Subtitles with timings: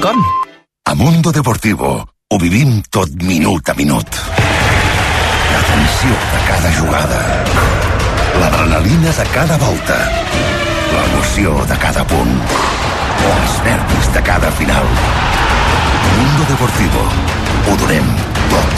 [0.00, 0.14] Com?
[0.84, 1.88] A Mundo Deportivo
[2.30, 4.06] ho vivim tot minut a minut.
[5.50, 7.20] La tensió de cada jugada.
[8.38, 9.98] L'adrenalina de cada volta.
[10.92, 12.34] L'emoció de cada punt.
[13.32, 14.86] Els nervis de cada final.
[16.14, 17.02] Mundo Deportivo.
[17.66, 18.14] Ho donem
[18.54, 18.77] tot.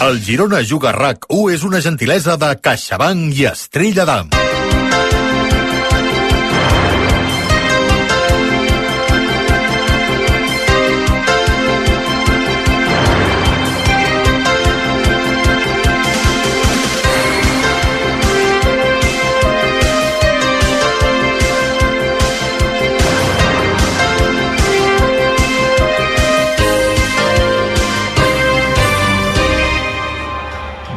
[0.00, 4.30] El Girona Juga RAC 1 és una gentilesa de CaixaBank i Estrella d'Am.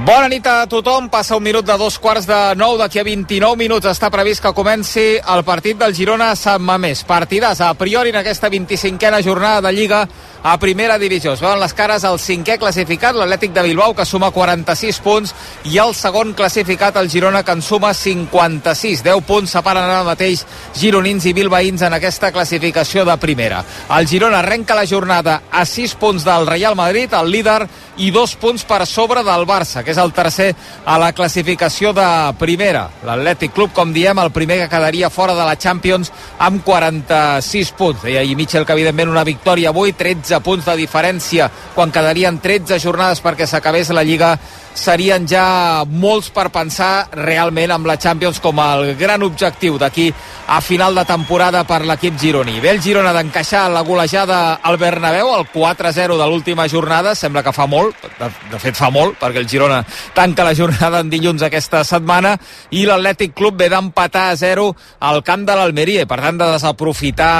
[0.02, 1.11] Bona nit a tothom.
[1.13, 2.73] Passa un minut de dos quarts de nou.
[2.80, 7.03] D'aquí a 29 minuts està previst que comenci el partit del Girona a Sant Mamés.
[7.05, 10.02] Partidàs a priori en aquesta 25a jornada de Lliga
[10.44, 11.34] a primera divisió.
[11.34, 15.33] Es veuen les cares el cinquè classificat, l'Atlètic de Bilbao, que suma 46 punts,
[15.70, 19.03] i el segon classificat, el Girona, que en suma 56.
[19.06, 20.45] 10 punts separen ara mateix
[20.78, 23.64] gironins i bilbaïns en aquesta classificació de primera.
[23.98, 27.67] El Girona arrenca la jornada a 6 punts del Real Madrid, el líder,
[28.02, 30.52] i dos punts per sobre del Barça, que és el tercer
[30.86, 32.08] a la classificació de
[32.39, 32.88] primera.
[33.05, 38.02] L'Atlètic Club, com diem, el primer que quedaria fora de la Champions amb 46 punts.
[38.08, 42.80] Deia ahir Mitchell que, evidentment, una victòria avui, 13 punts de diferència quan quedarien 13
[42.80, 44.37] jornades perquè s'acabés la Lliga.
[44.71, 50.08] Serien ja molts per pensar realment amb la Champions com el gran objectiu d'aquí
[50.47, 52.59] a final de temporada per l'equip gironí.
[52.59, 57.53] Ve el Girona d'encaixar la golejada al Bernabéu, el 4-0 de l'última jornada, sembla que
[57.55, 59.81] fa molt, de, de fet fa molt, perquè el Girona
[60.15, 62.37] tanca la jornada en dilluns aquesta setmana,
[62.71, 67.36] i l'Atlètic Club ve d'empatar a 0 al camp de l'Almeria, per tant de desaprofitar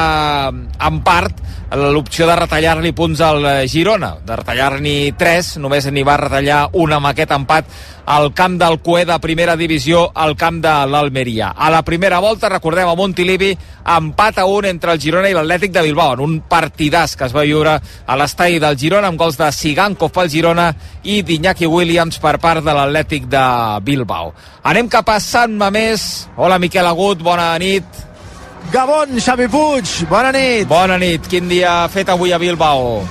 [0.52, 1.36] en part
[1.76, 2.36] l'opció de
[2.82, 7.68] retallar-li punts al Girona, de retallar-n'hi 3, només n'hi va retallar una amb aquest empat
[8.10, 11.52] al camp del Cué de primera divisió al camp de l'Almeria.
[11.56, 13.52] A la primera volta, recordem, a Montilivi,
[13.86, 17.36] empat a un entre el Girona i l'Atlètic de Bilbao, en un partidàs que es
[17.38, 20.72] va viure a l'estadi del Girona amb gols de Sigankov pel Girona
[21.04, 23.48] i d'Iñaki Williams per part de l'Atlètic de
[23.86, 24.34] Bilbao.
[24.64, 26.32] Anem cap a Sant Mamés.
[26.36, 28.10] Hola, Miquel Agut, bona nit.
[28.70, 30.68] Gabon, Xavi Puig, bona nit.
[30.70, 31.26] Bona nit.
[31.28, 33.02] Quin dia ha fet avui a Bilbao?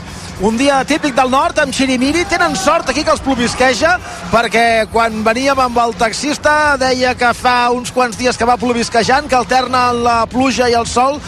[0.40, 2.22] Un dia típic del nord, amb xirimiri.
[2.30, 3.96] Tenen sort aquí que els plovisqueja,
[4.32, 9.28] perquè quan veníem amb el taxista deia que fa uns quants dies que va plovisquejant,
[9.28, 11.20] que alterna la pluja i el sol,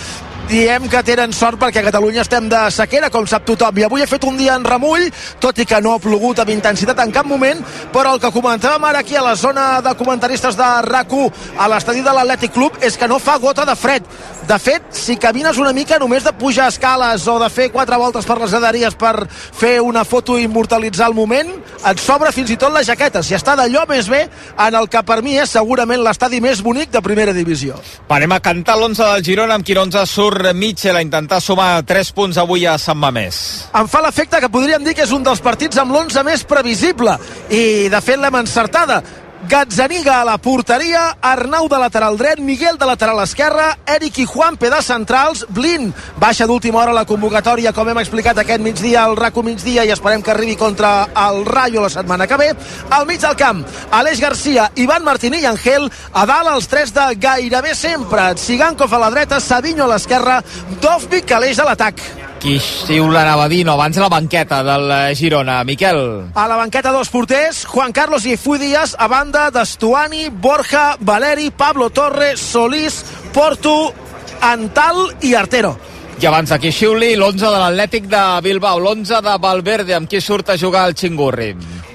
[0.48, 3.78] diem que tenen sort perquè a Catalunya estem de sequera, com sap tothom.
[3.78, 5.08] I avui ha fet un dia en remull,
[5.40, 7.62] tot i que no ha plogut amb intensitat en cap moment,
[7.94, 12.00] però el que comentàvem ara aquí a la zona de comentaristes de rac a l'estadi
[12.00, 14.06] de l'Atlètic Club és que no fa gota de fred.
[14.48, 18.24] De fet, si camines una mica només de pujar escales o de fer quatre voltes
[18.26, 21.50] per les graderies per fer una foto i immortalitzar el moment,
[21.90, 23.22] et sobra fins i tot la jaqueta.
[23.22, 24.24] Si està d'allò més bé
[24.56, 27.76] en el que per mi és segurament l'estadi més bonic de primera divisió.
[28.08, 32.12] Anem a cantar l'11 del Girona, amb quin 11 surt Mitchell a intentar sumar 3
[32.16, 33.38] punts avui a Sant Mamés.
[33.76, 37.16] Em fa l'efecte que podríem dir que és un dels partits amb l'11 més previsible
[37.50, 39.02] i de fet l'hem encertada.
[39.52, 44.56] Gazzaniga a la porteria, Arnau de lateral dret, Miguel de lateral esquerra, Eric i Juan
[44.56, 49.42] de centrals, Blin baixa d'última hora la convocatòria, com hem explicat aquest migdia al RACO
[49.42, 52.50] migdia i esperem que arribi contra el Rayo la setmana que ve.
[52.88, 57.12] Al mig del camp, Aleix Garcia, Ivan Martí i Angel, a dalt els tres de
[57.20, 60.42] gairebé sempre, Sigankov a la dreta, Savinho a l'esquerra,
[60.80, 62.31] Dovvik a l'eix de l'atac.
[62.42, 65.60] Qui xiula anava a dir, no, abans la banqueta del eh, Girona.
[65.62, 66.00] Miquel.
[66.34, 71.52] A la banqueta dos porters, Juan Carlos i Fui Díaz, a banda d'Estuani, Borja, Valeri,
[71.54, 73.94] Pablo Torres, Solís, Porto,
[74.42, 75.76] Antal i Artero.
[76.22, 80.52] I abans qui xiuli, l'11 de l'Atlètic de Bilbao, l'11 de Valverde, amb qui surt
[80.52, 81.48] a jugar el Xingurri.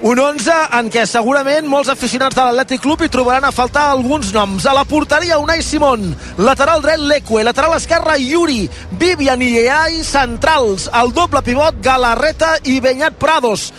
[0.04, 4.34] Un 11 en què segurament molts aficionats de l'Atlètic Club hi trobaran a faltar alguns
[4.36, 4.66] noms.
[4.68, 6.12] A la porteria, Unai Simón.
[6.36, 7.40] Lateral dret, Leque.
[7.42, 8.66] Lateral esquerra, Yuri.
[9.00, 10.90] Vivian i Eai, centrals.
[10.92, 13.70] El doble pivot, Galarreta i Benyat Prados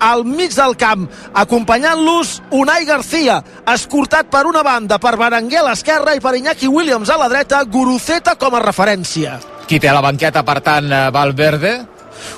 [0.00, 3.38] al mig del camp, acompanyant-los Unai Garcia,
[3.68, 7.62] escortat per una banda per Berenguer a l'esquerra i per Iñaki Williams a la dreta,
[7.64, 9.38] Guruceta com a referència.
[9.68, 11.74] Qui té a la banqueta, per tant, eh, Valverde?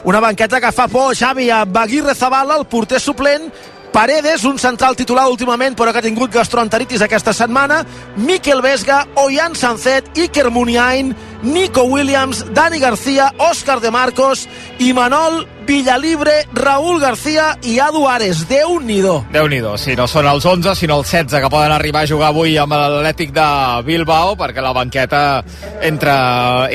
[0.05, 3.50] Una banqueta que fa por, Xavi, amb Aguirre Zabala, el porter suplent,
[3.93, 7.82] Paredes, un central titular últimament, però que ha tingut gastroenteritis aquesta setmana,
[8.17, 11.12] Miquel Vesga, Oyan Sancet, Iker Muniain,
[11.43, 14.49] Nico Williams, Dani García, Òscar de Marcos,
[14.79, 18.47] Imanol, Villalibre, Raúl García i Adu Ares.
[18.49, 19.25] Déu-n'hi-do.
[19.33, 22.55] Déu-n'hi-do, si no són els 11, sinó els 16 que poden arribar a jugar avui
[22.59, 23.49] amb l'Atlètic de
[23.87, 25.43] Bilbao, perquè la banqueta
[25.83, 26.15] entre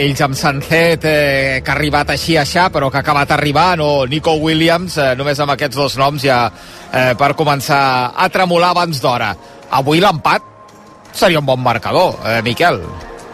[0.04, 3.82] ells amb Sancet, eh, que ha arribat així a xà, però que ha acabat arribant,
[3.82, 6.46] o Nico Williams, eh, només amb aquests dos noms ja
[6.92, 9.36] eh, per començar a tremolar abans d'hora.
[9.80, 10.56] Avui l'empat
[11.14, 12.82] seria un bon marcador, eh, Miquel.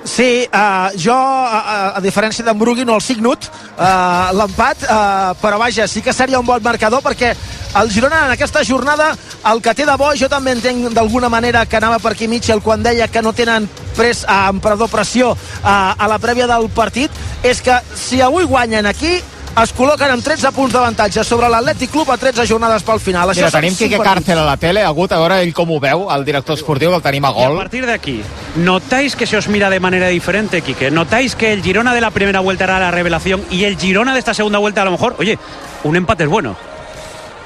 [0.03, 3.47] Sí, uh, jo, uh, a diferència d'en Brugui, no el signut,
[3.77, 7.31] uh, l'empat, uh, però vaja, sí que seria un bon marcador perquè
[7.79, 9.13] el Girona en aquesta jornada
[9.49, 12.61] el que té de bo, jo també entenc d'alguna manera que anava per aquí Mitchell
[12.61, 17.11] quan deia que no tenen pres, uh, perdó, pressió uh, a la prèvia del partit,
[17.41, 19.21] és que si avui guanyen aquí,
[19.61, 23.29] es col·loquen amb 13 punts d'avantatge sobre l'Atlètic Club a 13 jornades pel final.
[23.29, 25.79] Això Mira, tenim Quique Cárcel a la tele, ha hagut a veure ell com ho
[25.83, 27.51] veu, el director esportiu, que el tenim a gol.
[27.51, 28.21] Y a partir de aquí,
[28.55, 30.89] ¿notáis que se os mira de manera diferente, Quique?
[30.89, 34.19] ¿Notáis que el Girona de la primera vuelta era la revelación y el Girona de
[34.19, 35.37] esta segunda vuelta a lo mejor, oye,
[35.83, 36.55] un empate es bueno?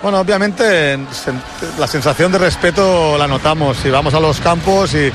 [0.01, 0.97] Bueno, obviamente
[1.79, 3.77] la sensación de respeto la notamos.
[3.77, 5.11] Si vamos a los campos y,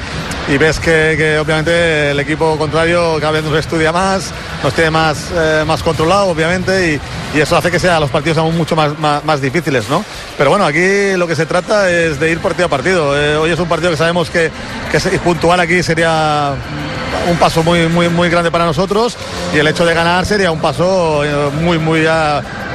[0.58, 4.32] ves que, obviamente el equipo contrario cada vez nos estudia más,
[4.62, 7.00] nos tiene más, eh, más controlado, obviamente,
[7.34, 10.04] y, eso hace que sean los partidos aún mucho más, más, más, difíciles, ¿no?
[10.36, 13.16] Pero bueno, aquí lo que se trata es de ir partido a partido.
[13.16, 14.50] Eh, hoy es un partido que sabemos que,
[14.90, 16.54] que puntual aquí sería
[17.28, 19.16] un paso muy, muy, muy grande para nosotros
[19.54, 22.04] y el hecho de ganar sería un paso eh, muy, muy,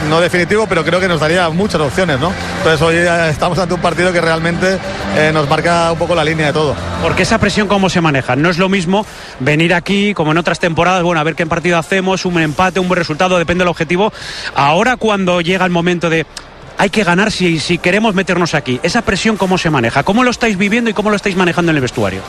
[0.09, 2.31] no definitivo, pero creo que nos daría muchas opciones, ¿no?
[2.57, 2.95] Entonces hoy
[3.29, 4.77] estamos ante un partido que realmente
[5.15, 6.75] eh, nos marca un poco la línea de todo.
[7.01, 8.35] Porque esa presión, ¿cómo se maneja?
[8.35, 9.05] No es lo mismo
[9.39, 12.87] venir aquí, como en otras temporadas, bueno, a ver qué partido hacemos, un empate, un
[12.87, 14.13] buen resultado, depende del objetivo.
[14.55, 16.25] Ahora cuando llega el momento de
[16.77, 18.79] hay que ganar si, si queremos meternos aquí.
[18.83, 20.03] Esa presión, ¿cómo se maneja?
[20.03, 22.21] ¿Cómo lo estáis viviendo y cómo lo estáis manejando en el vestuario?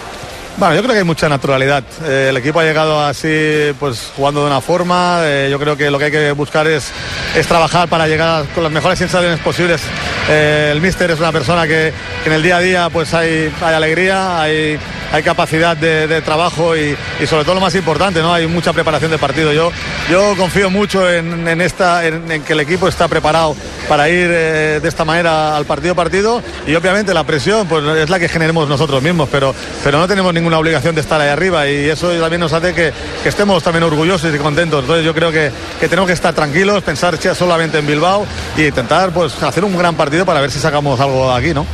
[0.59, 1.85] Bueno, yo creo que hay mucha naturalidad.
[2.05, 5.21] Eh, el equipo ha llegado así, pues jugando de una forma.
[5.23, 6.91] Eh, yo creo que lo que hay que buscar es,
[7.37, 9.81] es trabajar para llegar con las mejores sensaciones posibles.
[10.29, 11.93] Eh, el míster es una persona que,
[12.25, 14.81] que, en el día a día pues hay, hay alegría, hay,
[15.13, 16.97] hay capacidad de, trabajo y,
[17.27, 18.35] sobre todo lo más importante, ¿no?
[18.35, 19.53] Hay mucha preparación de partido.
[19.53, 19.71] Yo,
[20.11, 23.55] yo confío mucho en, en que el equipo está preparado
[23.89, 28.19] para ir de esta manera al partido partido y obviamente la presión pues es la
[28.19, 31.69] que generemos nosotros mismos, pero, pero no tenemos ningún una obligación de estar ahí arriba
[31.69, 34.81] y eso también nos hace que, que estemos también orgullosos y contentos.
[34.81, 38.27] Entonces yo creo que, que, tenemos que estar tranquilos, pensar solamente en Bilbao
[38.57, 41.67] y intentar pues hacer un gran partido para ver si sacamos algo aquí, ¿no?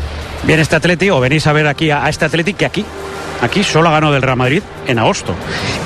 [0.46, 2.84] Bien este Atleti o venís a ver aquí a, este Atleti que aquí
[3.40, 5.34] Aquí solo ganó del Real Madrid en agosto.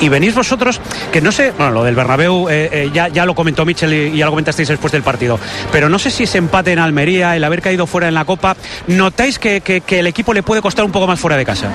[0.00, 3.34] Y venís vosotros, que no sé, bueno, lo del Bernabéu eh, eh, ya, ya, lo
[3.34, 5.40] comentó Michel y, ya lo comentasteis después del partido,
[5.72, 8.54] pero no sé si ese empate en Almería, el haber caído fuera en la Copa,
[8.86, 11.72] ¿notáis que, que el equipo le puede costar un poco más fuera de casa?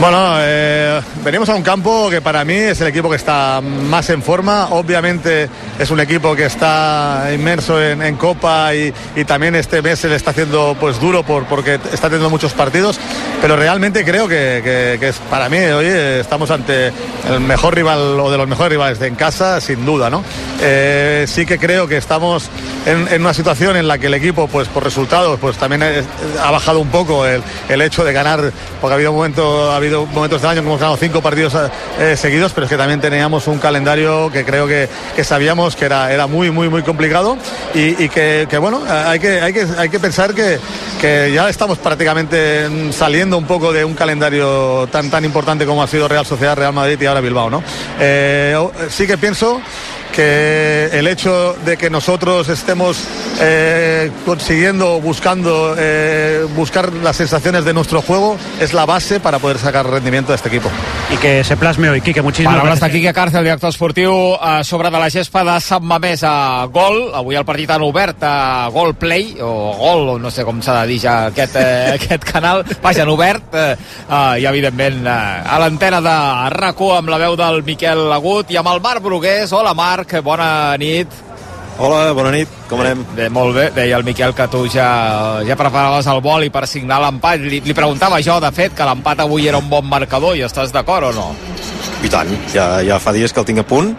[0.00, 4.10] Bueno, eh, venimos a un campo que para mí es el equipo que está más
[4.10, 4.70] en forma.
[4.70, 5.48] Obviamente
[5.78, 8.92] es un equipo que está inmerso en, Copa y,
[9.24, 12.98] también este mes se le está haciendo pues duro por, porque está teniendo muchos partidos.
[13.40, 16.88] Pero realmente creo que, es, para mí hoy estamos ante
[17.30, 20.24] el mejor rival o de los mejores rivales de en casa, sin duda, ¿no?
[20.60, 22.50] Eh, sí que creo que estamos
[22.86, 25.82] en, una situación en la que el equipo, pues por resultados, pues también
[26.42, 30.06] ha bajado un poco el, el hecho de ganar, porque ha habido un momento habido
[30.06, 31.54] momentos del año que hemos ganado cinco partidos
[31.98, 34.88] eh, seguidos, pero es que también teníamos un calendario que creo que,
[35.22, 37.36] sabíamos que era, era muy, muy, muy complicado
[37.74, 40.58] y, que, bueno, hay que, hay que, hay que pensar que,
[41.00, 45.86] que ya estamos prácticamente saliendo un poco de un calendario tan, tan importante como ha
[45.86, 47.62] sido Real Sociedad, Real Madrid y ahora Bilbao, ¿no?
[48.00, 48.56] Eh,
[48.88, 49.60] sí que pienso
[50.14, 53.02] que el hecho de que nosotros estemos
[53.40, 59.58] eh, consiguiendo, buscando, eh, buscar las sensaciones de nuestro juego es la base para poder
[59.58, 60.70] sacar rendimiento de este equipo.
[61.10, 64.90] I que se plasme hoy, Quique, muchísimas Paraules de Quique Cárcel, director esportiu, a sobre
[64.90, 67.10] de la gespa de Sant Mamés a gol.
[67.14, 70.80] Avui el partit han obert a Gol Play, o Gol, o no sé com s'ha
[70.80, 72.64] de dir ja aquest, eh, aquest canal.
[72.82, 73.76] Vaja, han obert, eh,
[74.08, 76.16] eh, i evidentment eh, a l'antena de
[76.54, 79.52] rac amb la veu del Miquel Agut i amb el Marc Brugués.
[79.52, 80.03] Hola, Marc.
[80.04, 81.08] Marc, bona nit.
[81.80, 83.00] Hola, bona nit, com anem?
[83.16, 86.98] Bé, molt bé, deia el Miquel que tu ja, ja preparaves el boli per signar
[87.00, 87.40] l'empat.
[87.40, 90.74] Li, li preguntava jo, de fet, que l'empat avui era un bon marcador i estàs
[90.76, 91.30] d'acord o no?
[92.04, 93.94] I tant, ja, ja fa dies que el tinc a punt.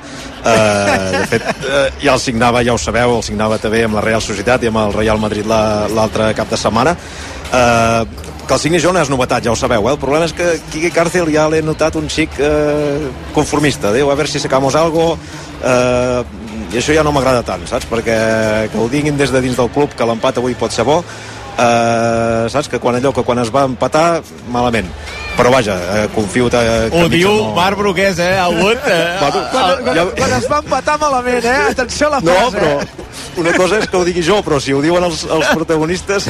[0.45, 4.05] Uh, de fet, uh, ja el signava, ja ho sabeu, el signava també amb la
[4.05, 6.93] Real Societat i amb el Real Madrid l'altre cap de setmana.
[7.49, 8.05] Uh,
[8.45, 9.93] que el signi jo no és novetat, ja ho sabeu, eh?
[9.95, 13.93] El problema és que Quique Cárcel ja l'he notat un xic eh, conformista.
[13.95, 15.13] Diu, a veure si sacamos algo...
[15.63, 17.85] Eh, I això ja no m'agrada tant, saps?
[17.87, 18.15] Perquè
[18.71, 20.97] que ho diguin des de dins del club que l'empat avui pot ser bo,
[21.55, 22.67] eh, saps?
[22.71, 24.89] Que quan allò que quan es va empatar, malament
[25.35, 27.53] però vaja, eh, confio que ho diu no...
[27.55, 30.05] Marc Brugués, eh, el Wood eh, bueno, quan, quan, ja...
[30.15, 33.89] quan es va empatar malament, eh atenció a la frase no, però una cosa és
[33.89, 36.29] que ho digui jo però si ho diuen els, els protagonistes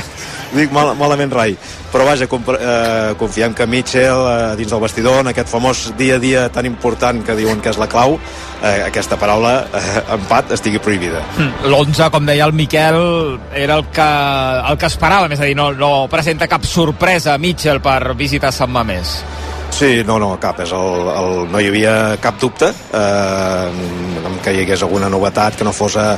[0.53, 1.55] dic mal, malament rai
[1.91, 6.19] però vaja, eh, confiem que Mitchell eh, dins del vestidor, en aquest famós dia a
[6.19, 8.17] dia tan important que diuen que és la clau
[8.61, 11.23] eh, aquesta paraula, eh, empat, estigui prohibida.
[11.37, 14.09] Mm, L'11, com deia el Miquel, era el que,
[14.71, 18.71] el que esperava, és a dir, no, no presenta cap sorpresa Mitchell per visitar Sant
[18.75, 19.21] Mamés.
[19.75, 20.61] Sí, no, no, cap.
[20.63, 25.67] És el, el, no hi havia cap dubte eh, que hi hagués alguna novetat que
[25.67, 26.13] no fos a,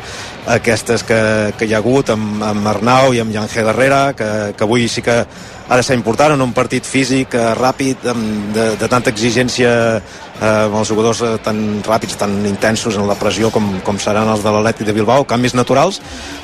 [0.54, 1.18] aquestes que,
[1.58, 3.64] que hi ha hagut amb, amb Arnau i amb Jan G.
[3.66, 7.48] darrere, que, que avui sí que ha de ser important en un partit físic eh,
[7.58, 13.02] ràpid, amb, de, de tanta exigència eh, amb els jugadors eh, tan ràpids, tan intensos
[13.02, 15.98] en la pressió com, com seran els de l'Atlètic de Bilbao, canvis naturals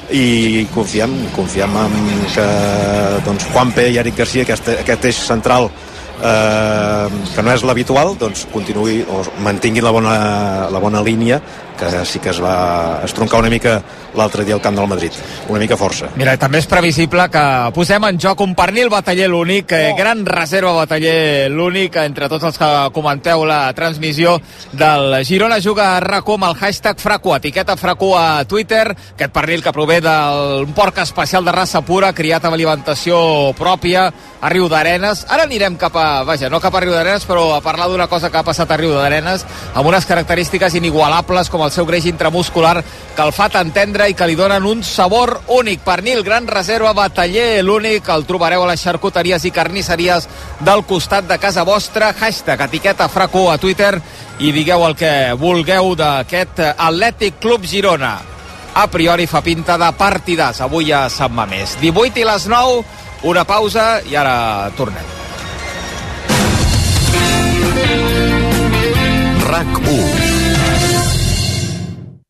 [0.10, 1.98] i confiem, confiem en
[2.34, 2.52] que
[3.30, 5.70] doncs, Juanpe i Eric Garcia, aquest, aquest eix central
[6.22, 10.16] eh, que no és l'habitual doncs continuï o mantingui la bona,
[10.74, 11.42] la bona línia
[11.78, 13.82] que sí que es va estroncar una mica
[14.16, 15.12] l'altre dia al camp del Madrid.
[15.50, 16.10] Una mica força.
[16.16, 17.44] Mira, també és previsible que
[17.76, 19.98] posem en joc un pernil bataller l'únic, eh, oh.
[19.98, 24.38] gran reserva bataller l'únic, entre tots els que comenteu la transmissió
[24.72, 29.64] del Girona Juga a RACO amb el hashtag Fraco, etiqueta Fraco a Twitter, aquest pernil
[29.64, 33.18] que prové d'un porc especial de raça pura, criat amb alimentació
[33.58, 34.08] pròpia
[34.44, 35.26] a Riu d'Arenes.
[35.32, 38.30] Ara anirem cap a, vaja, no cap a Riu d'Arenes, però a parlar d'una cosa
[38.30, 42.84] que ha passat a Riu d'Arenes, amb unes característiques inigualables com el seu greix intramuscular
[43.16, 45.84] que el fa tan tendre i que li donen un sabor únic.
[45.86, 50.28] Pernil, gran reserva, bataller, l'únic, el trobareu a les xarcuteries i carnisseries
[50.62, 52.14] del costat de casa vostra.
[52.14, 53.96] Hashtag etiqueta Fraco a Twitter
[54.40, 58.18] i digueu el que vulgueu d'aquest Atlètic Club Girona.
[58.74, 61.78] A priori fa pinta de partidàs avui a Sant Mamés.
[61.82, 62.82] 18 i les 9,
[63.30, 65.06] una pausa i ara tornem.
[69.54, 70.23] RAC 1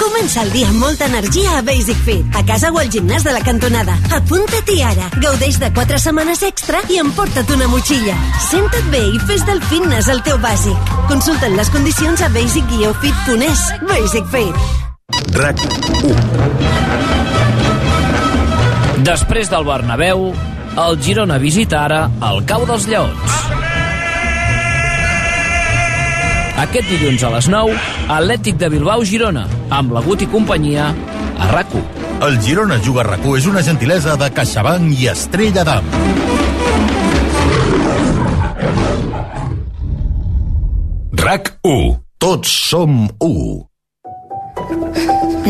[0.00, 3.32] Comença el dia amb molta energia a Basic Fit, a casa o al gimnàs de
[3.36, 3.98] la cantonada.
[4.16, 5.10] Apunta-t'hi ara.
[5.20, 8.16] Gaudeix de 4 setmanes extra i emporta't una motxilla.
[8.48, 10.94] Senta't bé i fes del fitness el teu bàsic.
[11.10, 13.60] Consulta'n les condicions a basic-fit.es.
[13.90, 14.56] Basic Fit.
[15.36, 15.60] RAC
[16.00, 17.20] 1
[19.04, 20.30] Després del Bernabéu,
[20.80, 23.38] el Girona visita ara el Cau dels Lleons.
[26.60, 27.72] Aquest dilluns a les 9,
[28.12, 30.90] Atlètic de Bilbao-Girona, amb la Gut i companyia,
[31.40, 31.72] a rac
[32.20, 35.86] El Girona Juga rac és una gentilesa de CaixaBank i Estrella d'Am.
[41.16, 41.96] RAC 1.
[42.20, 43.70] Tots som 1.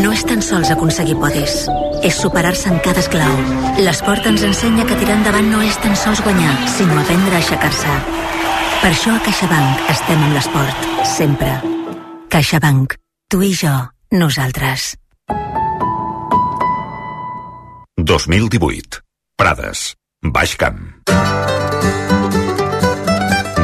[0.01, 1.67] No és tan sols aconseguir podis,
[2.07, 3.37] és superar-se en cada esclau.
[3.83, 7.97] L'esport ens ensenya que tirar endavant no és tan sols guanyar, sinó aprendre a aixecar-se.
[8.81, 11.57] Per això a CaixaBank estem amb l'esport, sempre.
[12.31, 12.95] CaixaBank.
[13.31, 13.75] Tu i jo.
[14.13, 14.97] Nosaltres.
[17.97, 18.99] 2018.
[19.39, 19.95] Prades.
[20.21, 20.81] Baix Camp.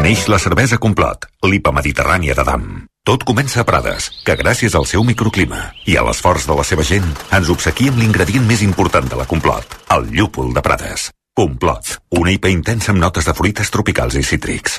[0.05, 2.69] Neix la cervesa Complot, l'IPA mediterrània de Dam.
[3.03, 6.87] Tot comença a Prades, que gràcies al seu microclima i a l'esforç de la seva
[6.87, 9.67] gent ens obsequia amb l'ingredient més important de la Complot,
[9.99, 11.11] el llúpol de Prades.
[11.35, 14.79] Complot, una IPA intensa amb notes de fruites tropicals i cítrics.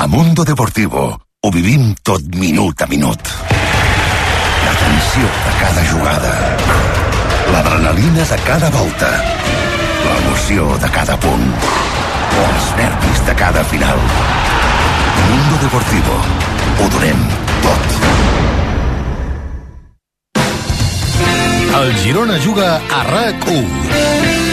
[0.00, 3.81] A Mundo Deportivo ho vivim tot minut a minut.
[5.12, 6.30] Tensió de cada jugada.
[7.52, 9.10] L'adrenalina de cada volta.
[10.06, 11.44] L'emoció de cada punt.
[12.44, 14.00] Els nervis de cada final.
[15.28, 16.16] Mundo Deportivo.
[16.80, 17.20] Ho donem
[17.66, 17.84] tot.
[21.82, 24.51] El Girona juga a RAC 1.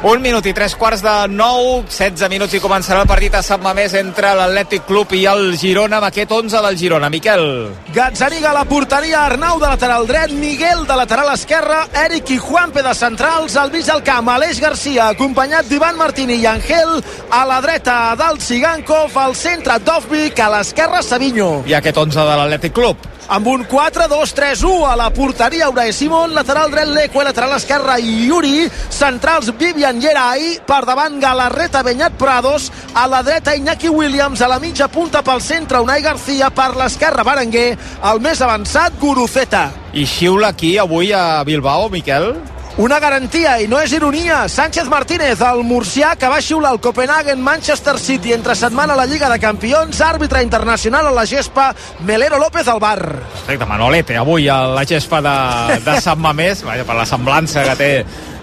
[0.00, 3.60] Un minut i tres quarts de nou, 16 minuts i començarà el partit a Sant
[3.60, 7.10] Mamés entre l'Atlètic Club i el Girona, amb aquest 11 del Girona.
[7.12, 7.44] Miquel.
[7.92, 12.80] Gazzaniga a la porteria, Arnau de lateral dret, Miguel de lateral esquerra, Eric i Juanpe
[12.80, 16.96] de centrals, al mig del camp, Aleix Garcia, acompanyat d'Ivan Martini i Angel,
[17.28, 21.58] a la dreta Dalt Sigankov, al centre Dovvik, a l'esquerra Savinho.
[21.68, 23.19] I aquest 11 de l'Atlètic Club.
[23.30, 29.52] Amb un 4-2-3-1 a la porteria, Unai Simon, lateral dret Leque, lateral esquerra Yuri, centrals
[29.54, 34.90] Vivian Gerai, per davant Galarreta Benyat Prados, a la dreta Iñaki Williams, a la mitja
[34.90, 37.76] punta pel centre Unai Garcia, per l'esquerra Berenguer,
[38.10, 39.68] el més avançat Guruceta.
[39.94, 42.32] I xiula aquí avui a Bilbao, Miquel?
[42.80, 44.46] Una garantia, i no és ironia.
[44.48, 49.04] Sánchez Martínez, el murcià que va xiular el Copenhagen Manchester City entre setmana a la
[49.04, 51.74] Lliga de Campions, àrbitre internacional a la gespa,
[52.08, 53.02] Melero López al bar.
[53.34, 55.36] Perfecte, Manolete, avui a la gespa de,
[55.84, 57.90] de Sant Mamés, per la semblança que té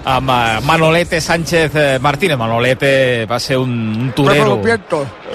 [0.08, 2.38] amb eh, Manolete Sánchez eh, Martínez.
[2.40, 3.72] Manolete va ser un,
[4.08, 4.56] un torero.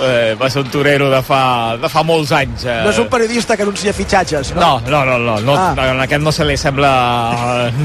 [0.01, 2.65] Eh, va ser un torero de fa, de fa molts anys.
[2.65, 2.79] Eh.
[2.85, 4.81] No és un periodista que anuncia fitxatges, no?
[4.89, 5.75] No, no, no, no, no Ah.
[5.93, 6.93] en aquest no se li sembla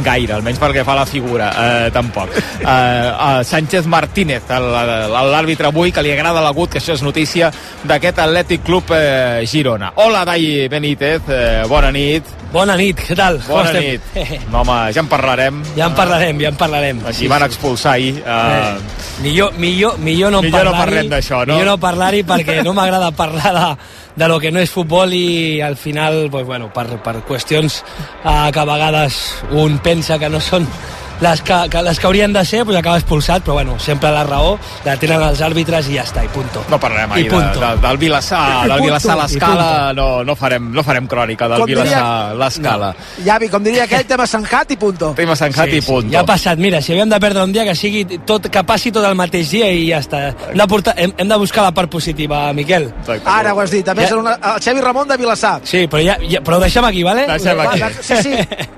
[0.06, 2.32] gaire, almenys perquè fa la figura, eh, tampoc.
[2.32, 7.52] Eh, eh, Sánchez Martínez, l'àrbitre avui, que li agrada l'agut, que això és notícia
[7.84, 9.92] d'aquest Atlètic Club eh, Girona.
[9.96, 12.24] Hola, Dai Benítez, eh, bona nit.
[12.52, 13.42] Bona nit, què tal?
[13.44, 13.84] Com Bona estem?
[14.24, 14.48] nit.
[14.50, 15.62] No, home, ja en parlarem.
[15.76, 16.77] Ja en parlarem, ja en parlarem.
[17.08, 18.22] Així van expulsar ahir.
[18.26, 18.78] Eh,
[19.24, 20.84] Millor, millor, millor no Millor no parlar-hi.
[20.86, 21.56] parlem d'això, no?
[21.56, 23.70] Millor no parlar-hi perquè no m'agrada parlar de,
[24.22, 27.82] de lo que no és futbol i al final, pues, bueno, per, per qüestions
[28.24, 29.18] eh, que a vegades
[29.52, 30.68] un pensa que no són
[31.22, 34.24] les que, que, les que haurien de ser, pues acaba expulsat, però bueno, sempre la
[34.24, 36.64] raó la tenen els àrbitres i ja està, i punto.
[36.70, 37.60] no parlarem ahir de, punto.
[37.60, 41.60] de, del Vilassar, I del Vilassar a l'escala, no, no, farem, no farem crònica del
[41.60, 42.96] Com diria- Vilassar a l'escala.
[43.26, 45.14] Javi, com diria aquell, tema Sanjat i punto.
[45.16, 46.12] Tema Sanjat i punto.
[46.12, 48.92] Ja ha passat, mira, si havíem de perdre un dia que sigui tot, que passi
[48.92, 50.22] tot el mateix dia i ja està.
[50.52, 52.92] Hem de, portar, hem, hem de buscar la part positiva, Miquel.
[53.26, 55.62] Ara ho has dit, a més, Ja- una, el Xavi Ramon de Vilassar.
[55.64, 57.26] Sí, però, ja, ja, però ho deixem aquí, vale?
[57.28, 57.82] Deixem aquí.
[58.02, 58.34] Sí, sí.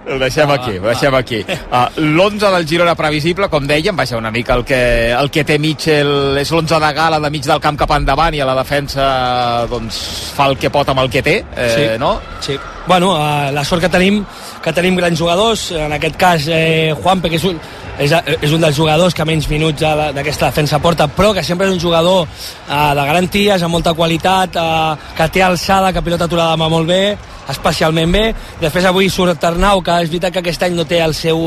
[0.09, 1.43] Ho deixem aquí, ho deixem aquí.
[1.71, 1.85] Uh,
[2.29, 4.77] L'11 del Girona previsible, com dèiem, vaja, una mica el que,
[5.17, 8.41] el que té Mitchell és l'11 de gala de mig del camp cap endavant i
[8.43, 9.05] a la defensa
[9.71, 9.97] doncs,
[10.37, 11.87] fa el que pot amb el que té, eh, Sí.
[11.97, 12.19] no?
[12.39, 12.59] Sí.
[12.85, 14.21] Bueno, eh, la sort que tenim
[14.61, 17.57] que tenim grans jugadors, en aquest cas eh, Juanpe, que és un,
[17.99, 21.73] és, és un dels jugadors que menys minuts d'aquesta defensa porta, però que sempre és
[21.75, 26.55] un jugador eh, de garanties, amb molta qualitat, eh, que té alçada, que pilota aturada
[26.59, 27.03] va molt bé,
[27.49, 28.23] especialment bé.
[28.61, 31.39] Després avui surt Arnau, que és veritat que aquest any no té el seu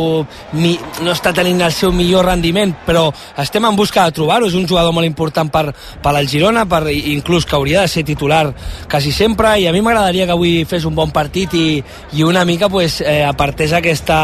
[0.59, 0.75] mi,
[1.05, 4.49] no està tenint el seu millor rendiment, però estem en busca de trobar-ho.
[4.51, 5.69] És un jugador molt important per,
[6.03, 8.45] per al Girona, per, inclús que hauria de ser titular
[8.91, 11.67] quasi sempre, i a mi m'agradaria que avui fes un bon partit i,
[12.19, 14.19] i una mica pues, eh, apartés aquesta,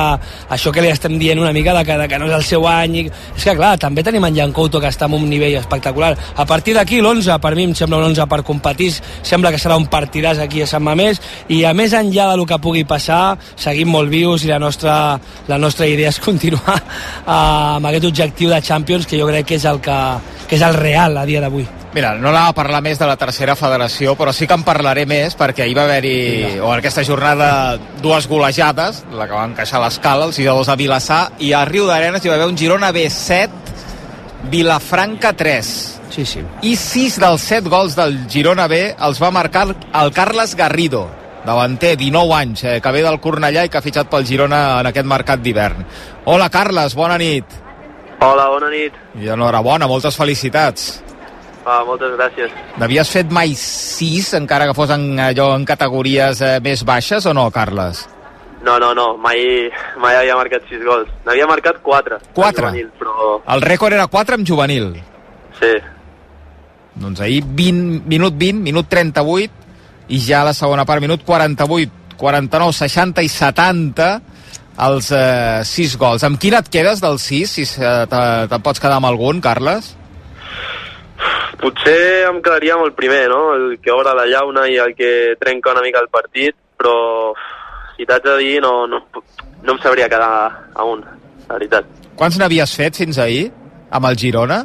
[0.51, 2.67] això que li estem dient una mica de que, de que no és el seu
[2.69, 2.97] any.
[3.03, 3.05] I,
[3.37, 6.15] és que clar, també tenim en Jan Couto que està en un nivell espectacular.
[6.37, 8.91] A partir d'aquí l'11, per mi em sembla un 11 per competir,
[9.23, 12.61] sembla que serà un partidàs aquí a Sant Mamés i a més enllà del que
[12.63, 17.91] pugui passar, seguim molt vius i la nostra, la nostra idea és continuar eh, amb
[17.91, 19.99] aquest objectiu de Champions que jo crec que és el, que,
[20.49, 21.67] que és el real a dia d'avui.
[21.95, 25.07] Mira, no anava a parlar més de la tercera federació, però sí que en parlaré
[25.09, 29.81] més perquè ahir va haver-hi, o en aquesta jornada, dues golejades, la que va encaixar
[29.81, 32.59] a l'escala, el 6 2 a Vilassar, i a Riu d'Arenes hi va haver un
[32.61, 33.49] Girona B7,
[34.53, 35.73] Vilafranca 3.
[36.13, 36.45] Sí, sí.
[36.63, 41.07] I 6 dels 7 gols del Girona B els va marcar el Carles Garrido,
[41.49, 44.93] davanter, 19 anys, eh, que ve del Cornellà i que ha fitxat pel Girona en
[44.93, 45.89] aquest mercat d'hivern.
[46.29, 47.61] Hola, Carles, bona nit.
[48.21, 48.97] Hola, bona nit.
[49.23, 50.99] I enhorabona, moltes felicitats.
[51.69, 52.53] Ah, moltes gràcies.
[52.81, 57.35] N'havies fet mai sis, encara que fos en, allò, en categories eh, més baixes o
[57.37, 58.07] no, Carles?
[58.65, 59.69] No, no, no, mai,
[60.01, 61.11] mai havia marcat 6 gols.
[61.27, 62.19] N'havia marcat 4.
[62.35, 62.71] Quatre?
[62.73, 63.37] Juvenil, però...
[63.55, 64.89] El rècord era 4 amb juvenil.
[65.61, 65.75] Sí.
[66.99, 69.53] Doncs ahir 20, minut 20, minut 38,
[70.09, 74.09] i ja a la segona part, minut 48, 49, 60 i 70,
[74.89, 76.25] els eh, 6 gols.
[76.27, 79.93] Amb quin et quedes dels 6, si eh, te- te'n pots quedar amb algun, Carles?
[81.59, 83.41] Potser em quedaria amb el primer, no?
[83.57, 87.35] El que obre la llauna i el que trenca una mica el partit, però
[87.97, 90.31] si t'haig de dir no, no, no em sabria quedar
[90.71, 91.03] a un,
[91.49, 91.89] la veritat.
[92.19, 93.49] Quants n'havies fet fins ahir
[93.91, 94.61] amb el Girona?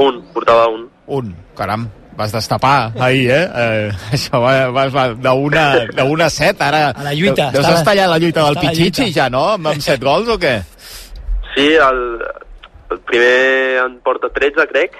[0.00, 0.84] Un, portava un.
[1.16, 1.88] Un, caram,
[2.18, 3.44] vas destapar ahir, eh?
[3.48, 6.90] eh això va, va, va d'una a set, ara...
[6.92, 9.46] A la lluita, Deus estar allà a la lluita del Pichichi, ja, no?
[9.56, 10.54] Amb, amb set gols o què?
[11.54, 12.00] Sí, el,
[12.92, 13.34] el primer
[13.86, 14.96] en porta 13, crec,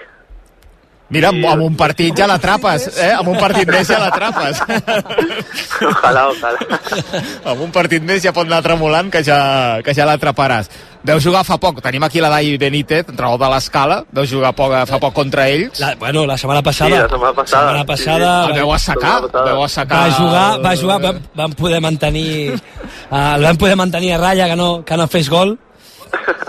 [1.12, 3.10] Mira, amb, amb un partit ja l'atrapes, eh?
[3.12, 4.62] Amb un partit més ja l'atrapes.
[5.90, 6.78] Ojalà, ojalà.
[7.50, 9.38] amb un partit més ja pot anar tremolant que ja,
[9.84, 10.70] que ja l'atraparàs.
[11.04, 14.72] Veu jugar fa poc, tenim aquí la Dai Benítez, entrenador de l'escala, veu jugar poc,
[14.88, 15.82] fa poc contra ells.
[15.82, 16.94] La, bueno, la setmana passada...
[16.94, 17.60] Sí, la setmana passada.
[17.60, 18.54] La setmana passada Sí, sí.
[18.54, 19.14] El veu assecar,
[19.50, 19.98] veu assecar.
[20.00, 24.48] va jugar, va jugar, vam, vam poder mantenir uh, el vam poder mantenir a ratlla
[24.48, 25.58] que no, que no fes gol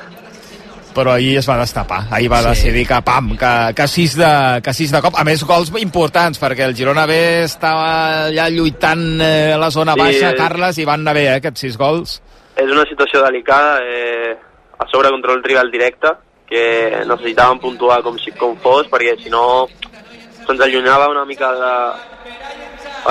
[0.96, 2.06] però ahir es va destapar.
[2.16, 2.50] Ahir va sí.
[2.50, 4.32] decidir que, pam, que, que, sis de,
[4.64, 5.18] que sis de cop.
[5.20, 9.98] A més, gols importants, perquè el Girona B estava allà lluitant eh, a la zona
[9.98, 10.40] Sí, baixa, eh.
[10.40, 12.20] Carles, i van anar bé, eh, aquests sis gols.
[12.56, 14.34] És una situació delicada, eh,
[14.80, 16.16] a sobre contra un rival directe,
[16.48, 16.66] que
[17.10, 19.66] necessitàvem puntuar com, si, com fos, perquè si no
[20.46, 21.74] se'ns allunyava una mica de,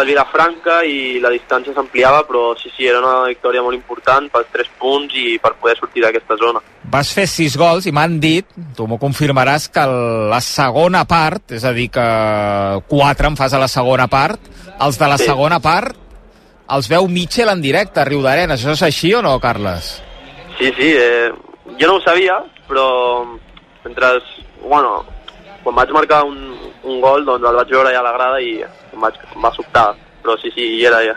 [0.01, 4.49] el Vilafranca i la distància s'ampliava, però sí, sí, era una victòria molt important pels
[4.53, 6.63] tres punts i per poder sortir d'aquesta zona.
[6.91, 9.85] Vas fer sis gols i m'han dit, tu m'ho confirmaràs, que
[10.31, 12.07] la segona part, és a dir, que
[12.89, 14.41] quatre en fas a la segona part,
[14.81, 15.25] els de la Sí.
[15.31, 15.97] segona part
[16.71, 18.61] els veu Mitchell en directe a Riudarenes.
[18.61, 20.03] Això és així o no, Carles?
[20.59, 21.31] Sí, sí, eh,
[21.79, 23.25] jo no ho sabia, però
[23.85, 24.19] mentre...
[24.65, 25.05] Bueno,
[25.63, 26.54] quan vaig marcar un,
[26.85, 29.53] un gol, doncs el vaig veure allà a la grada i em, vaig, em va
[29.55, 29.87] sobtar,
[30.23, 31.16] però sí, sí, hi era ja.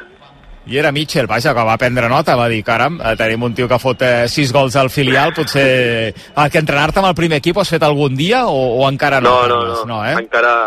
[0.67, 3.69] I era Mitchell, vaja, que va prendre nota, va dir, caram, eh, tenim un tio
[3.71, 6.11] que fot eh, sis gols al filial, potser...
[6.35, 9.21] Ah, que entrenar-te amb el primer equip ho has fet algun dia o, o encara
[9.23, 9.31] no?
[9.47, 10.17] No, no, no, no eh?
[10.19, 10.57] encara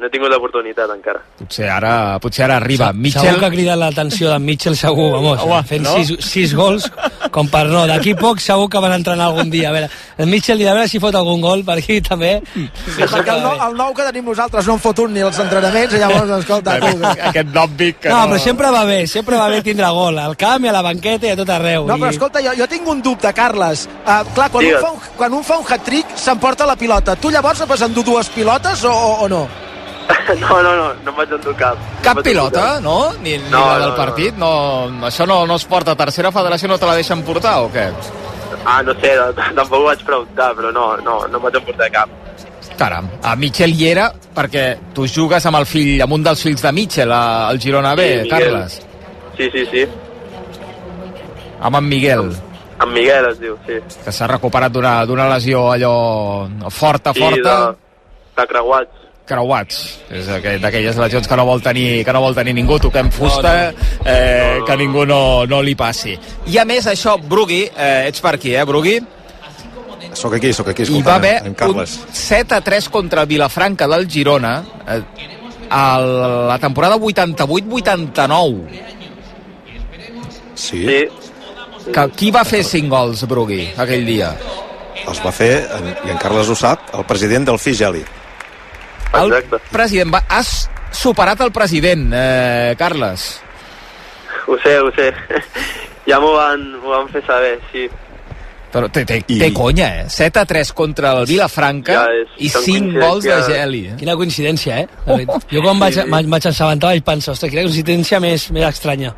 [0.00, 1.20] no he tingut l'oportunitat encara.
[1.36, 2.88] Potser ara, potser ara arriba.
[2.88, 3.38] Segur Mitchell...
[3.40, 5.96] que ha cridat l'atenció d'en Mitchell, segur, vamos, Home, fent no?
[5.98, 6.86] sis, sis gols,
[7.34, 7.84] com per no.
[7.90, 9.68] D'aquí poc segur que van entrenar algun dia.
[9.68, 12.32] A veure, el Mitchell a veure si fot algun gol per aquí també.
[12.54, 12.64] Sí,
[12.96, 15.94] perquè el, nou, el nou que tenim nosaltres no en fot un ni els entrenaments,
[15.94, 16.96] i llavors, escolta, tu...
[17.30, 20.64] Aquest nòmbic que No, però sempre va bé, sempre va bé tindre gol, al camp
[20.64, 21.88] i a la banqueta i a tot arreu.
[21.90, 23.84] No, però escolta, jo, jo tinc un dubte, Carles.
[24.00, 27.20] Uh, clar, quan un, fa un, quan un fa un hat-trick, s'emporta la pilota.
[27.20, 29.44] Tu llavors vas endur dues pilotes o, o, o no?
[30.40, 31.76] no, no, no, no em vaig endur cap.
[32.02, 32.82] Cap No pilota, cap.
[32.82, 33.12] no?
[33.22, 33.96] Ni, ni No, la no, del no.
[33.96, 34.34] partit?
[34.36, 34.50] No,
[35.06, 35.94] això no, no es porta.
[35.96, 37.88] Tercera federació no te la deixen portar o què?
[38.64, 39.14] Ah, no sé,
[39.56, 42.08] tampoc ho vaig preguntar, però no, no, no em vaig emportar cap.
[42.80, 46.62] Caram, a Mitchell hi era perquè tu jugues amb el fill, amb un dels fills
[46.64, 48.30] de Mitchell, a- al Girona B, Sí, Miguel.
[48.30, 48.80] Carles.
[49.36, 49.84] Sí, sí, sí.
[51.60, 52.30] Amb en Miguel,
[52.80, 53.74] En Miguel es diu, sí.
[54.04, 57.56] que s'ha recuperat d'una d'una lesió allò forta, Sí, forta.
[57.72, 58.99] de, de creuats.
[59.30, 59.78] Creuats.
[60.10, 62.78] És aquell- d'aquelles legions que no vol tenir, que no vol tenir ningú.
[62.82, 63.72] Toquem fusta,
[64.04, 66.16] eh, que ningú no, no li passi.
[66.50, 68.98] I a més, això, Brugui, eh, ets per aquí, eh, Brugui?
[70.12, 72.00] Soc aquí, soc aquí, Hi escoltant va haver en un Carles.
[72.12, 75.02] 7 a 3 contra Vilafranca del Girona eh,
[75.70, 78.66] a la temporada 88-89.
[80.54, 80.84] Sí.
[80.86, 81.08] sí.
[81.94, 84.34] Que, qui va fer 5 gols, Brugui, aquell dia?
[85.08, 88.02] Els va fer, en- i en Carles ho sap, el president del Figeli.
[89.18, 89.32] El
[89.70, 90.22] president va...
[90.28, 93.40] Has superat el president, eh, Carles.
[94.46, 95.10] Ho sé, ho sé.
[96.10, 97.88] ja m'ho van, van fer saber, sí.
[98.70, 99.38] Però té, té, I...
[99.40, 100.04] té conya, eh?
[100.10, 103.38] 7 a 3 contra el Vilafranca Ja és- i són 5 gols de.
[103.48, 103.80] Geli.
[103.90, 103.96] Eh?
[103.98, 104.86] Quina coincidència, eh?
[105.08, 105.46] La veritat.
[105.50, 109.10] Jo quan vaig, Sí, vaig, vaig assabentar vaig pensar, ostres, quina coincidència més, més estranya.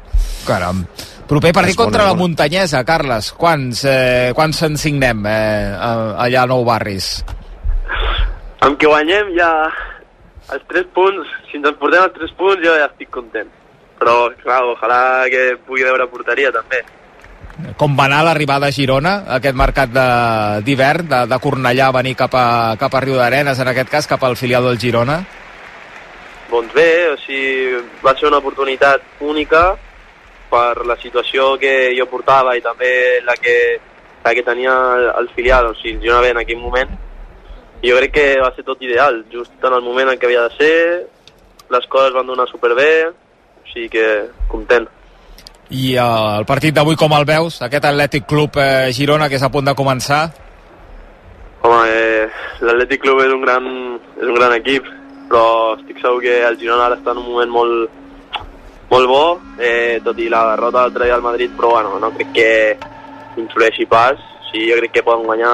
[0.48, 0.86] Caram.
[1.28, 3.28] Proper partit És bona, contra la muntanyesa, Carles.
[3.36, 7.18] Quants, eh, quants se'n signem eh, allà a Nou Barris?
[8.62, 9.50] Amb que guanyem ja
[10.54, 13.50] els 3 punts, si ens en portem els 3 punts jo ja estic content.
[13.98, 16.82] Però, clar, ojalà que pugui veure porteria també.
[17.78, 22.14] Com va anar l'arribada a Girona, aquest mercat de- d'hivern, de, de Cornellà a venir
[22.16, 22.46] cap a,
[22.80, 25.20] cap a Riu d'Arenes, en aquest cas, cap al filial del Girona?
[26.50, 29.76] Doncs bé, o sigui, va ser una oportunitat única
[30.50, 33.56] per la situació que jo portava i també la que,
[34.24, 36.90] la que tenia el, el filial, o sigui, jo en aquell moment.
[37.82, 40.54] Jo crec que va ser tot ideal, just en el moment en què havia de
[40.54, 40.74] ser,
[41.72, 44.06] les coses van donar superbé, o sigui que
[44.48, 44.86] content.
[45.72, 46.04] I eh,
[46.38, 47.58] el partit d'avui com el veus?
[47.64, 50.22] Aquest Atlètic Club eh, Girona que és a punt de començar?
[51.62, 52.28] Home, eh,
[52.60, 53.66] l'Atlètic Club és un, gran,
[54.20, 54.86] és un gran equip,
[55.30, 57.98] però estic segur que el Girona ara està en un moment molt,
[58.92, 59.24] molt bo,
[59.58, 62.48] eh, tot i la derrota l'altre dia al Madrid, però bueno, no crec que
[63.40, 64.20] influeixi pas,
[64.52, 65.52] sí, jo crec que poden guanyar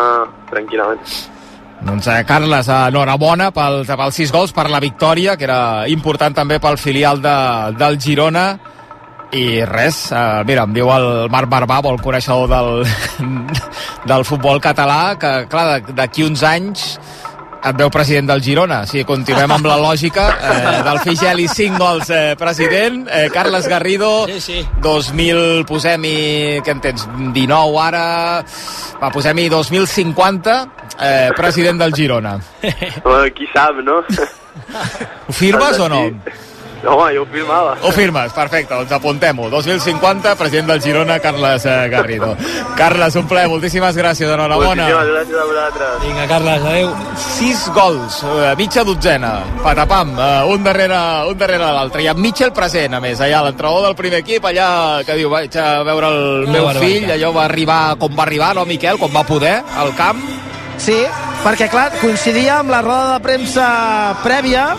[0.51, 1.38] tranquil·lament.
[1.79, 6.59] Doncs eh, Carles, enhorabona pel, pels sis gols, per la victòria, que era important també
[6.63, 7.37] pel filial de,
[7.79, 8.49] del Girona.
[9.39, 12.71] I res, eh, mira, em diu el Marc Barbà, el coneixedor del,
[14.11, 16.95] del futbol català, que clar, d'aquí uns anys
[17.59, 18.83] et veu president del Girona.
[18.87, 24.27] Si continuem amb la lògica eh, del Figeli 5 gols eh, president, eh, Carles Garrido
[24.29, 24.59] Sí, sí.
[24.85, 28.05] 2000, posem-hi, què en tens, 19 ara,
[29.01, 30.59] va, posem-hi 2050,
[30.99, 32.37] eh, president del Girona.
[33.05, 34.03] Bueno, qui sap, no?
[35.29, 36.03] Ho firmes o no?
[36.11, 36.37] No,
[36.85, 37.77] home, jo ho firmava.
[37.83, 39.49] Ho firmes, perfecte, doncs apuntem-ho.
[39.51, 42.37] 2050, president del Girona, Carles eh, Garrido.
[42.77, 44.87] Carles, un plaer, moltíssimes gràcies, enhorabona.
[44.87, 46.01] Moltíssimes gràcies a vosaltres.
[46.05, 46.93] Vinga, Carles, adeu.
[47.17, 52.03] Sis gols, eh, mitja dotzena, patapam, eh, un darrere, un darrere l'altre.
[52.03, 54.69] I amb Mitchell present, a més, allà, l'entrenador del primer equip, allà
[55.07, 57.01] que diu, vaig a veure el Una meu barbaritat.
[57.01, 60.21] fill, allò va arribar com va arribar, no, Miquel, com va poder, al camp.
[60.79, 61.05] Sí,
[61.43, 63.67] perquè clar, coincidia amb la roda de premsa
[64.23, 64.77] prèvia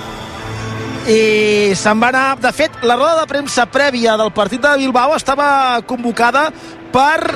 [1.08, 2.26] i se'n va anar...
[2.42, 6.50] De fet, la roda de premsa prèvia del partit de Bilbao estava convocada
[6.94, 7.34] per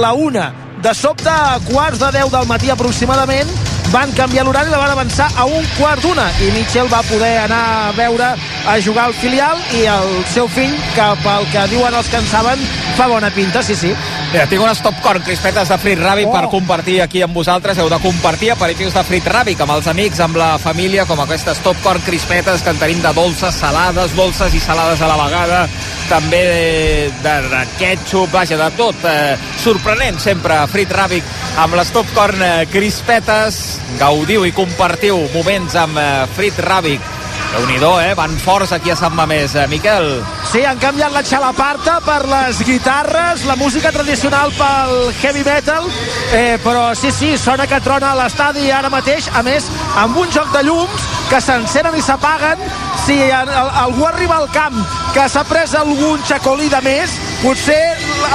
[0.00, 0.52] la una.
[0.84, 3.50] De sobte, a quarts de 10 del matí aproximadament,
[3.94, 7.60] van canviar l'horari la van avançar a un quart d'una i Mitchell va poder anar
[7.84, 8.32] a veure
[8.66, 12.26] a jugar al filial i el seu fill, que pel que diuen els que en
[12.26, 12.58] saben,
[12.96, 13.92] fa bona pinta, sí, sí.
[14.32, 16.32] Mira, tinc unes top corn crispetes de frit ràbic Oh.
[16.32, 17.78] per compartir aquí amb vosaltres.
[17.78, 21.60] Heu de compartir aperitius de frit ràbic amb els amics, amb la família, com aquestes
[21.62, 25.68] top corn crispetes que en tenim de dolces, salades, dolces i salades a la vegada,
[26.08, 28.96] també de, de, de ketchup, vaja, de tot.
[29.04, 31.22] Eh, sorprenent sempre, frit ràbic,
[31.62, 33.83] amb les top corn eh, crispetes.
[33.98, 37.12] Gaudiu i compartiu moments amb eh, frit ràbic.
[37.52, 38.14] Déu nhi eh?
[38.14, 39.54] Van forts aquí a Sant Mamés.
[39.54, 45.42] Eh, Miquel, Sí, han canviat la xalaparta per les guitarres, la música tradicional pel heavy
[45.42, 45.88] metal,
[46.30, 49.66] eh, però sí, sí, sona que trona a l'estadi ara mateix, a més,
[49.98, 52.62] amb un joc de llums que s'encenen i s'apaguen.
[53.04, 54.78] Si algú arriba al camp
[55.12, 57.80] que s'ha pres algun xacolí de més, potser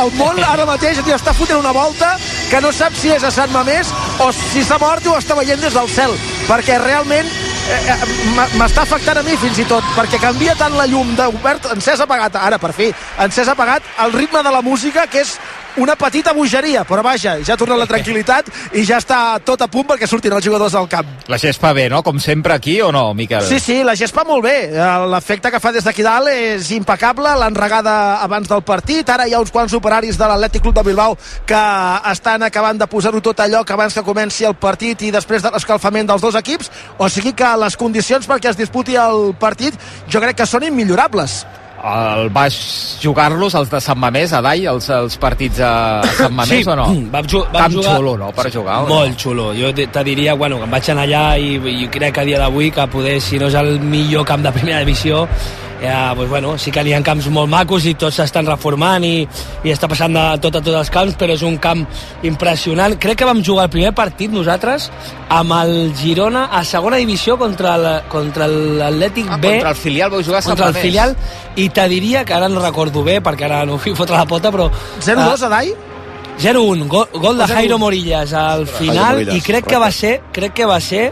[0.02, 2.18] el món ara mateix li està fotent una volta
[2.52, 5.64] que no sap si és a Sant Mamés o si s'ha mort ho està veient
[5.64, 6.14] des del cel,
[6.50, 7.32] perquè realment
[7.70, 11.72] eh, eh, m'està afectant a mi fins i tot, perquè canvia tant la llum d'obert,
[11.76, 12.92] encès apagat, ara per fi,
[13.26, 15.38] encès apagat, el ritme de la música, que és
[15.78, 19.86] una petita bogeria, però vaja, ja torna la tranquil·litat i ja està tot a punt
[19.88, 21.08] perquè surtin els jugadors al camp.
[21.30, 22.02] la gespa bé, no?
[22.04, 23.46] Com sempre aquí o no, Miquel?
[23.46, 24.56] Sí, sí, la gespa molt bé.
[24.74, 27.30] Eh, L'efecte que fa des d'aquí dalt és impecable.
[27.38, 29.08] L'han regada abans del partit.
[29.10, 31.62] Ara hi ha uns quants operaris de l'Atlètic Club de Bilbao que
[32.12, 35.52] estan acabant de posar-ho tot allò que abans que comenci el partit i després de
[35.54, 36.72] l'escalfament dels dos equips.
[36.98, 39.76] O sigui que les condicions perquè es disputi el partit
[40.10, 41.46] jo crec que són immillorables.
[41.80, 46.66] El vas jugar-los, els de Sant Mamés, a Dai, els, els partits a Sant Mamés
[46.66, 46.88] Sí, o no?
[47.14, 48.80] vam ju- vam Camp jugar- xulo, no?, per jugar.
[48.82, 48.96] o no?
[48.96, 49.54] Molt xulo.
[49.56, 52.26] Jo te te diria, bueno, que em vaig anar allà i, i crec que a
[52.28, 55.26] dia d'avui que poder, si no és el millor camp de primera divisió,
[55.82, 59.28] ja, pues bueno, sí que n'hi ha camps molt macos i tots s'estan reformant i,
[59.64, 61.86] i està passant de tot a tots els camps, però és un camp
[62.24, 62.98] impressionant.
[63.00, 64.90] Crec que vam jugar el primer partit nosaltres
[65.30, 69.50] amb el Girona a segona divisió contra el- contra l'Atlètic Ah, B.
[69.52, 71.16] contra el filial vau jugar a Sant contra el filial
[71.56, 74.52] i te diria que ara no recordo bé perquè ara no vull fotre la pota
[74.52, 75.74] però 0-2 a Dai?
[76.40, 77.54] 0-1, gol, gol de 0-1.
[77.54, 81.12] Jairo Morillas al final Morillas, i crec que va ser crec que va ser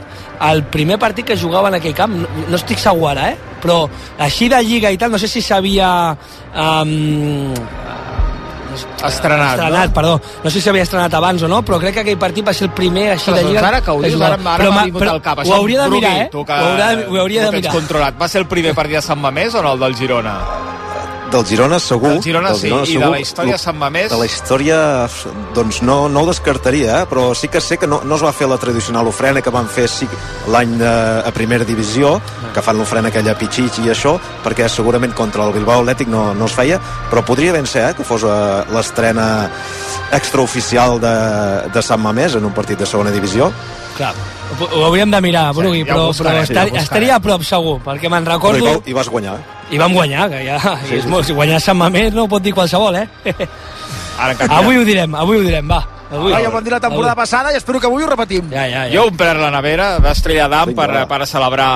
[0.52, 3.38] el primer partit que jugava en aquell camp no, no estic segur ara, eh?
[3.62, 3.82] però
[4.24, 5.90] així de lliga i tal, no sé si s'havia
[6.56, 7.54] um,
[8.78, 9.94] Estrenat, estrenat no?
[9.96, 12.54] perdó, no sé si havia estrenat abans o no però crec que aquell partit va
[12.54, 14.70] ser el primer així de Ostres, lliga doncs ara que ho dius, ara, ara Però
[14.70, 15.42] m'ha ma- vingut però al cap.
[15.44, 16.28] ho hauria de mirar, eh?
[16.32, 18.20] Tu que, ho, haurà, ho hauria de mirar controlat.
[18.22, 20.36] Va ser el primer partit de Sant Mamés o no, el del Girona?
[21.32, 22.14] Del Girona segur.
[22.14, 24.08] Del Girona sí, i de la història de Sant Mamés?
[24.12, 24.78] De la història,
[25.56, 27.08] doncs no, no ho descartaria, eh?
[27.10, 29.68] però sí que sé que no, no es va fer la tradicional ofrena que van
[29.68, 30.08] fer sí,
[30.54, 32.16] l'any eh, a primera divisió,
[32.56, 36.30] que fan l'ofrena aquella a Pichich i això, perquè segurament contra el Bilbao Atlètic no,
[36.38, 36.80] no es feia,
[37.12, 39.28] però podria ben ser eh, que fos eh, l'estrena
[40.16, 41.14] extraoficial de,
[41.74, 43.52] de Sant Mamés en un partit de segona divisió.
[43.98, 44.14] Clar,
[44.62, 46.84] ho, hauríem de mirar, Brugui, ja ho però, però sí, estar, ja buscarem.
[46.86, 48.64] estaria a prop segur, perquè me'n Però recordo...
[48.64, 49.40] i, vau, I vas guanyar.
[49.72, 50.58] I vam guanyar, que ja...
[50.86, 53.08] Sí, és sí, molt, si guanyar Sant Mamés no ho pot dir qualsevol, eh?
[54.18, 55.84] Ara avui ho direm, avui ho direm, va.
[56.08, 56.32] Avui.
[56.32, 57.20] Ah, ja ho vam dir la temporada Avui.
[57.20, 58.48] passada i espero que avui ho repetim.
[58.50, 58.94] Ja, ja, ja.
[58.94, 61.02] Jo he omplert la nevera d'Estrella d'Am Vinga, per, va.
[61.10, 61.72] per celebrar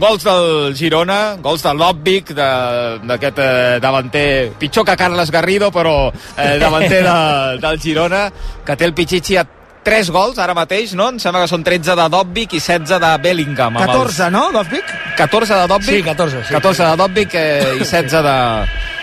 [0.00, 4.26] gols del Girona, gols del Lòbvic, d'aquest eh, davanter,
[4.60, 7.16] pitjor que Carles Garrido, però eh, davanter de,
[7.64, 8.26] del Girona,
[8.66, 9.46] que té el Pichichi a
[9.82, 11.08] 3 gols ara mateix, no?
[11.08, 13.76] Em sembla que són 13 de Dobbic i 16 de Bellingham.
[13.76, 14.84] amb els- 14, no, Dovvic?
[15.16, 15.88] 14 de Dobbic?
[15.96, 16.52] Sí, 14, sí.
[16.54, 18.36] 14 de Dobbic eh, i 16 de,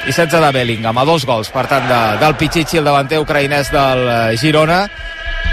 [0.08, 3.72] i 16 de Bellingham, a dos gols, per tant, de, del Pichichi, el davanter ucraïnès
[3.74, 4.84] del eh, Girona,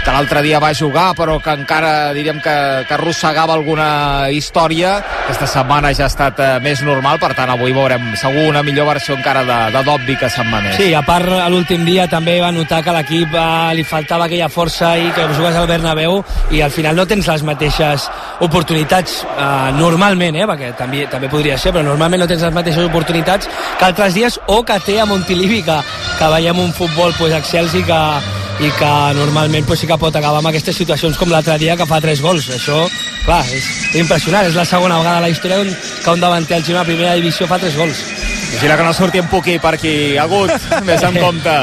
[0.03, 2.55] que l'altre dia va jugar, però que encara diríem que,
[2.87, 4.97] que arrossegava alguna història.
[5.25, 8.89] Aquesta setmana ja ha estat eh, més normal, per tant, avui veurem segur una millor
[8.91, 10.77] versió encara de, de Dobbic a Sant Mamés.
[10.77, 14.95] Sí, a part, l'últim dia també va notar que l'equip eh, li faltava aquella força
[15.01, 16.21] i que jugues al Bernabéu
[16.53, 18.09] i al final no tens les mateixes
[18.45, 22.85] oportunitats eh, normalment, eh, perquè també, també podria ser, però normalment no tens les mateixes
[22.85, 25.81] oportunitats que altres dies o que té a Montilivi, que,
[26.19, 28.01] que veiem un futbol pues, excelsi que,
[28.59, 31.87] i que normalment pues, sí que pot acabar amb aquestes situacions com l'altre dia que
[31.89, 32.47] fa tres gols.
[32.55, 32.85] Això
[33.25, 33.67] clar, és,
[33.99, 36.91] impressionant, és la segona vegada a la història on, que un davanter al Girona a
[36.91, 38.03] primera divisió fa tres gols.
[38.55, 40.15] Vigila que no surti en Puqui per aquí.
[40.17, 40.51] Agut,
[40.87, 41.55] més en compte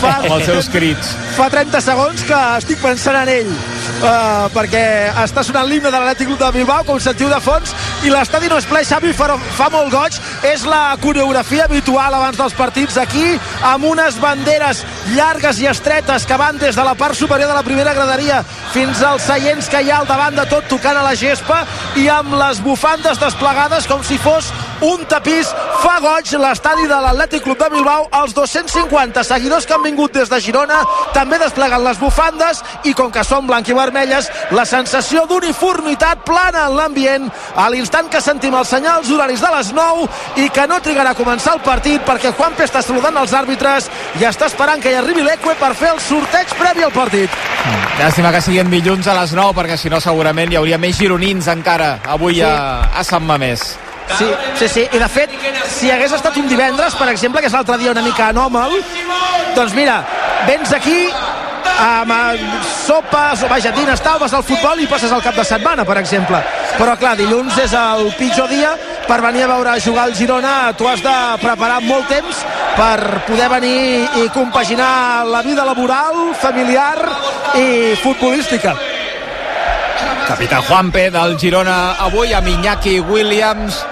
[0.00, 1.10] Fa- amb els seus crits.
[1.34, 4.82] Fa 30 segons que estic pensant en ell uh, perquè
[5.24, 7.74] està sonant l'himne de l'Atlètic Club de Bilbao com sentiu de fons
[8.06, 9.28] i l'estadi no és ple, Xavi fa,
[9.58, 10.16] fa molt goig
[10.48, 13.24] és la coreografia habitual abans dels partits aquí
[13.68, 14.82] amb unes banderes
[15.14, 18.40] llargues i estretes que van des de la part superior de la primera graderia
[18.72, 21.62] fins als seients que hi ha al davant de tot tocant a la gespa
[22.00, 24.50] i amb les bufandes desplegades com si fos
[24.88, 25.52] un tapís
[25.84, 30.30] fa goig l'estadi de l'Atlètic Club de Bilbao els 250 seguidors que han vingut des
[30.30, 30.80] de Girona
[31.14, 36.66] també despleguen les bufandes i com que són blanc i vermelles la sensació d'uniformitat plana
[36.66, 40.08] en l'ambient a l'instant que sentim els senyals horaris de les 9
[40.44, 44.28] i que no trigarà a començar el partit perquè Juanpe està saludant els àrbitres i
[44.28, 47.30] està esperant que hi arribi l'Eque per fer el sorteig previ al partit
[47.96, 51.48] Llàstima que siguin dilluns a les 9 perquè si no segurament hi hauria més gironins
[51.48, 52.54] encara avui a,
[52.92, 53.85] a Sant Mamés.
[54.18, 55.32] Sí, sí, sí, i de fet,
[55.68, 58.78] si hagués estat un divendres, per exemple, que és l'altre dia una mica anòmal,
[59.56, 59.98] doncs mira,
[60.46, 61.00] vens aquí
[61.76, 65.44] amb eh, sopes o vaja, dines tal, vas al futbol i passes el cap de
[65.44, 66.40] setmana, per exemple.
[66.78, 68.72] Però clar, dilluns és el pitjor dia
[69.06, 72.42] per venir a veure jugar el Girona, tu has de preparar molt temps
[72.76, 73.78] per poder venir
[74.22, 76.96] i compaginar la vida laboral, familiar
[77.54, 78.76] i futbolística.
[80.26, 83.84] Capità Juanpe del Girona avui amb Iñaki Williams.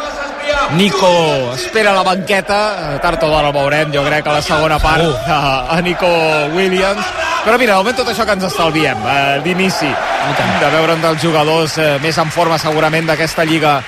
[0.74, 2.98] Nico espera la banqueta.
[3.00, 5.14] Tard o d'hora el veurem jo crec a la segona part Uh.
[5.30, 6.06] a, a Nico
[6.54, 7.04] Williams.
[7.44, 9.88] Però mira, de moment tot això que ens estalviem eh, d'inici
[10.60, 13.82] de veure'n dels jugadors eh, més en forma segurament d'aquesta Lliga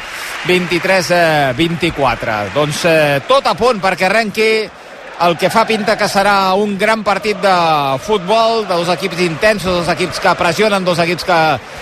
[0.46, 4.68] 23-24 doncs eh, tot a punt perquè arrenqui
[5.20, 7.56] el que fa pinta que serà un gran partit de
[8.04, 11.40] futbol, de dos equips intensos, dos equips que pressionen, dos equips que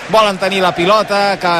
[0.09, 1.55] volen tenir la pilota, que,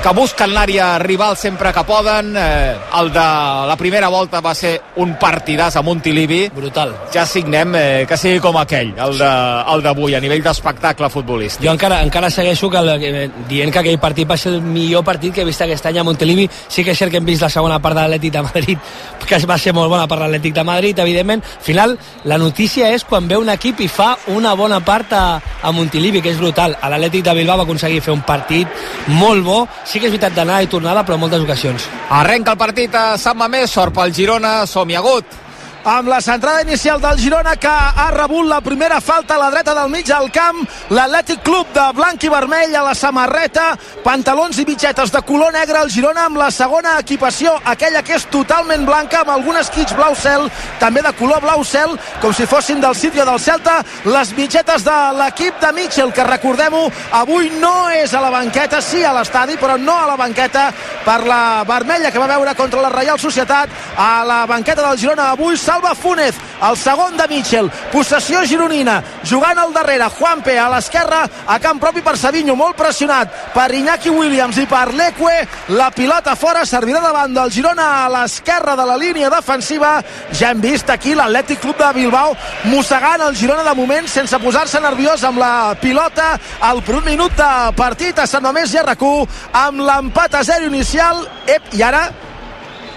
[0.00, 2.32] que busquen l'àrea rival sempre que poden.
[2.36, 3.24] Eh, el de
[3.68, 6.46] la primera volta va ser un partidàs a Montilivi.
[6.54, 6.94] Brutal.
[7.12, 11.66] Ja signem eh, que sigui com aquell, el d'avui, a nivell d'espectacle futbolístic.
[11.66, 15.04] Jo encara, encara segueixo que, el, que, dient que aquell partit va ser el millor
[15.04, 16.48] partit que he vist aquest any a Montelivi.
[16.68, 18.90] Sí que és cert que hem vist la segona part de l'Atlètic de Madrid,
[19.28, 21.42] que va ser molt bona per l'Atlètic de Madrid, evidentment.
[21.42, 25.24] Al final, la notícia és quan ve un equip i fa una bona part a,
[25.62, 26.76] a Montilivi, que és brutal.
[26.80, 28.68] A l'Atlètic de Bilbao va aconseguir fer un partit
[29.08, 29.60] molt bo.
[29.84, 31.88] Sí que és veritat d'anar i tornada, però moltes ocasions.
[32.10, 35.49] Arrenca el partit a Sant Mamés, sort pel Girona, som-hi agut.
[35.84, 39.74] Amb la centrada inicial del Girona que ha rebut la primera falta a la dreta
[39.74, 44.64] del mig del camp l'Atlètic Club de blanc i vermell a la samarreta, pantalons i
[44.68, 49.22] bitxetes de color negre, el Girona amb la segona equipació, aquella que és totalment blanca
[49.22, 50.48] amb algunes kits blau cel
[50.80, 54.84] també de color blau cel, com si fossin del City o del Celta, les bitxetes
[54.84, 56.86] de l'equip de Mitchell, que recordem-ho
[57.20, 60.68] avui no és a la banqueta, sí a l'estadi, però no a la banqueta
[61.04, 65.30] per la vermella que va veure contra la Reial Societat a la banqueta del Girona.
[65.30, 66.34] Avui Salva Fúnez,
[66.66, 67.68] el segon de Mitchell.
[67.92, 73.30] Possessió gironina, jugant al darrere Juanpe a l'esquerra, a camp propi per Savinho, molt pressionat
[73.54, 75.46] per Iñaki Williams i per Leque,
[75.78, 79.92] la pilota fora servirà davant del Girona a l'esquerra de la línia defensiva,
[80.34, 82.34] ja hem vist aquí l'Atlètic Club de Bilbao
[82.72, 86.32] mossegant el Girona de moment sense posar-se nerviós amb la pilota
[86.66, 90.66] al primer minut de partit a Sant Mamés i a RAC1 amb l'empat a 0
[90.66, 91.28] inicial.
[91.46, 92.08] Ep, i ara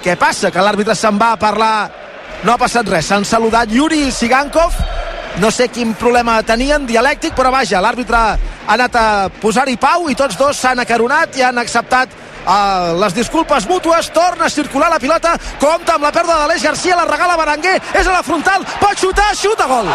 [0.02, 0.50] què passa?
[0.50, 1.76] Que l'àrbitre se'n va a parlar
[2.44, 4.76] no ha passat res, s'han saludat Yuri Sigankov.
[5.42, 8.36] No sé quin problema tenien dialèctic, però vaja, l'àrbitre ha
[8.76, 9.06] anat a
[9.42, 12.14] posar-hi pau i tots dos s'han acaronat i han acceptat
[12.46, 16.68] uh, les disculpes mútues, torna a circular la pilota, compta amb la pèrdua de l'Eix
[16.70, 19.90] Garcia, la regala Berenguer, és a la frontal, pot xutar, xuta, gol!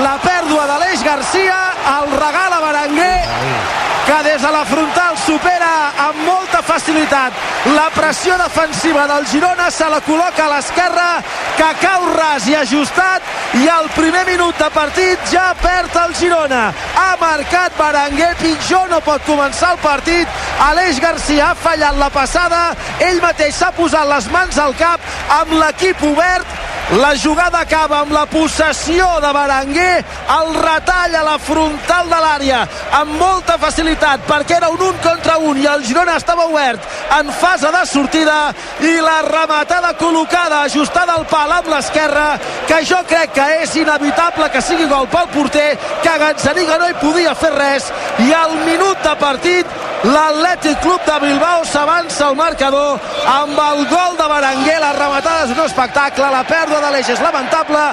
[0.00, 1.56] La pèrdua de l'Eix Garcia,
[2.00, 3.18] el regala Berenguer,
[4.06, 5.68] que des de la frontal supera
[6.06, 7.36] amb molta facilitat
[7.74, 11.04] la pressió defensiva del Girona, se la col·loca a l'esquerra,
[11.58, 13.28] que cau ras i ajustat,
[13.60, 16.64] i al primer minut de partit ja perd el Girona.
[16.96, 20.42] Ha marcat Berenguer, pitjor no pot començar el partit.
[20.70, 22.64] Aleix Garcia ha fallat la passada,
[23.10, 25.04] ell mateix s'ha posat les mans al cap
[25.42, 26.60] amb l'equip obert,
[27.00, 29.81] la jugada acaba amb la possessió de Berenguer,
[30.38, 32.62] el retall a la frontal de l'àrea
[33.00, 36.80] amb molta facilitat perquè era un un contra un i el Girona estava obert
[37.18, 38.38] en fase de sortida
[38.80, 42.26] i la rematada col·locada ajustada al pal amb l'esquerra
[42.68, 45.70] que jo crec que és inevitable que sigui gol pel porter
[46.02, 47.90] que Gazzaniga no hi podia fer res
[48.26, 52.98] i al minut de partit l'Atlètic Club de Bilbao s'avança al marcador
[53.30, 57.22] amb el gol de Berenguer la rematada és un espectacle la pèrdua de l'eix és
[57.22, 57.84] lamentable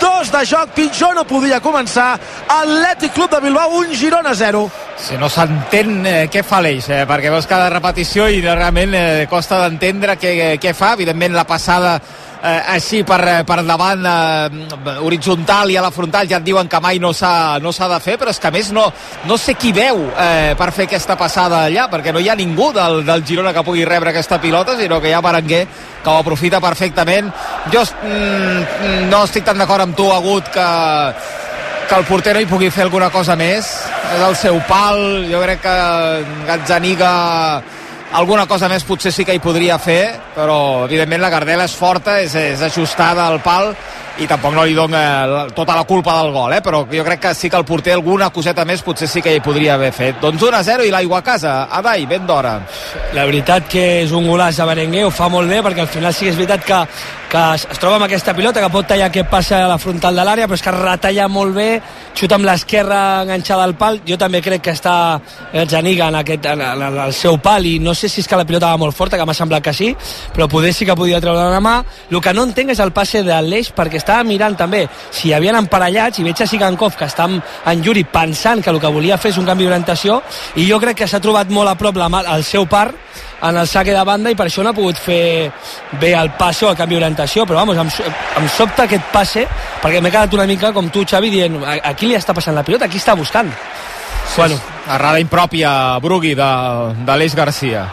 [0.00, 2.14] dos de joc, pitjor no podia començar
[2.48, 4.68] Atlètic Club de Bilbao, un Girona 0
[4.98, 9.26] Si no s'entén eh, què fa l'Eix, eh, perquè veus cada repetició i realment eh,
[9.30, 10.96] costa d'entendre què, què fa.
[10.98, 11.92] Evidentment, la passada
[12.42, 16.68] eh, així per, eh, per davant eh, horitzontal i a la frontal ja et diuen
[16.68, 18.88] que mai no s'ha no de fer, però és que a més no,
[19.26, 22.72] no sé qui veu eh, per fer aquesta passada allà, perquè no hi ha ningú
[22.72, 25.66] del, del Girona que pugui rebre aquesta pilota, sinó que hi ha Berenguer
[26.02, 27.30] que ho aprofita perfectament.
[27.72, 30.68] Jo mm, no estic tan d'acord amb tu, Agut, que
[31.88, 33.64] que el porter no hi pugui fer alguna cosa més
[34.12, 34.98] és el seu pal,
[35.30, 35.76] jo crec que
[36.44, 37.12] Gazzaniga
[38.12, 40.02] alguna cosa més potser sí que hi podria fer
[40.34, 43.74] però evidentment la Gardela és forta és, és ajustada al pal
[44.18, 46.60] i tampoc no li dona tota la culpa del gol, eh?
[46.64, 49.42] però jo crec que sí que el porter alguna coseta més potser sí que hi
[49.44, 50.18] podria haver fet.
[50.22, 51.52] Doncs 1 a 0 i l'aigua a casa.
[51.78, 52.56] Adai, ben d'hora.
[53.14, 56.14] La veritat que és un golaç a Berenguer, ho fa molt bé perquè al final
[56.14, 56.80] sí que és veritat que
[57.28, 60.16] que es, es troba amb aquesta pilota que pot tallar aquest passe a la frontal
[60.16, 61.68] de l'àrea però és que retalla molt bé
[62.16, 64.00] xuta amb l'esquerra enganxada al pal.
[64.08, 65.20] Jo també crec que està
[65.68, 68.38] Janiga en, aquest, en, en, en el seu pal i no sé si és que
[68.38, 69.92] la pilota va molt forta que m'ha semblat que sí
[70.34, 71.76] però poder sí que podia treure la mà.
[72.10, 75.36] El que no entenc és el passe de l'Eix perquè estava mirant també si hi
[75.36, 78.92] havien emparellats i veig a Sigankov que està amb en Yuri pensant que el que
[78.92, 80.22] volia fer és un canvi d'orientació
[80.56, 82.88] i jo crec que s'ha trobat molt a prop la, el seu par
[83.42, 85.50] en el saque de banda i per això no ha pogut fer
[86.00, 87.90] bé el passe o el canvi d'orientació però vamos, em,
[88.42, 89.46] em sobta aquest passe
[89.82, 92.56] perquè m'he quedat una mica com tu Xavi dient a, a qui li està passant
[92.56, 93.50] la pilota, qui està buscant.
[94.28, 94.58] Sí, bueno.
[94.88, 95.70] errada impròpia
[96.02, 96.50] Brugui de,
[97.06, 97.86] de l'Eix Garcia.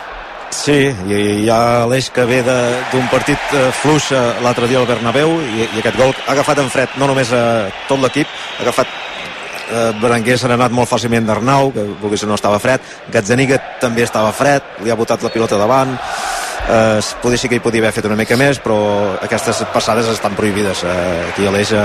[0.56, 0.78] Sí,
[1.10, 4.12] i hi ha l'eix que ve d'un partit eh, fluix
[4.44, 7.42] l'altre dia al Bernabéu i, i aquest gol ha agafat en fred no només a
[7.90, 9.05] tot l'equip, ha agafat
[9.72, 12.82] eh, Berenguer s'ha anat molt fàcilment d'Arnau que vulgui no estava fred.
[13.12, 15.98] Gazzaniga també estava fred, li ha botat la pilota davant.
[16.66, 18.78] Eh, potser sí que hi podia haver fet una mica més però
[19.22, 20.84] aquestes passades estan prohibides.
[20.84, 21.84] Eh, aquí a l'Eix eh,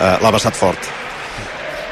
[0.00, 1.07] eh, l'ha passat fort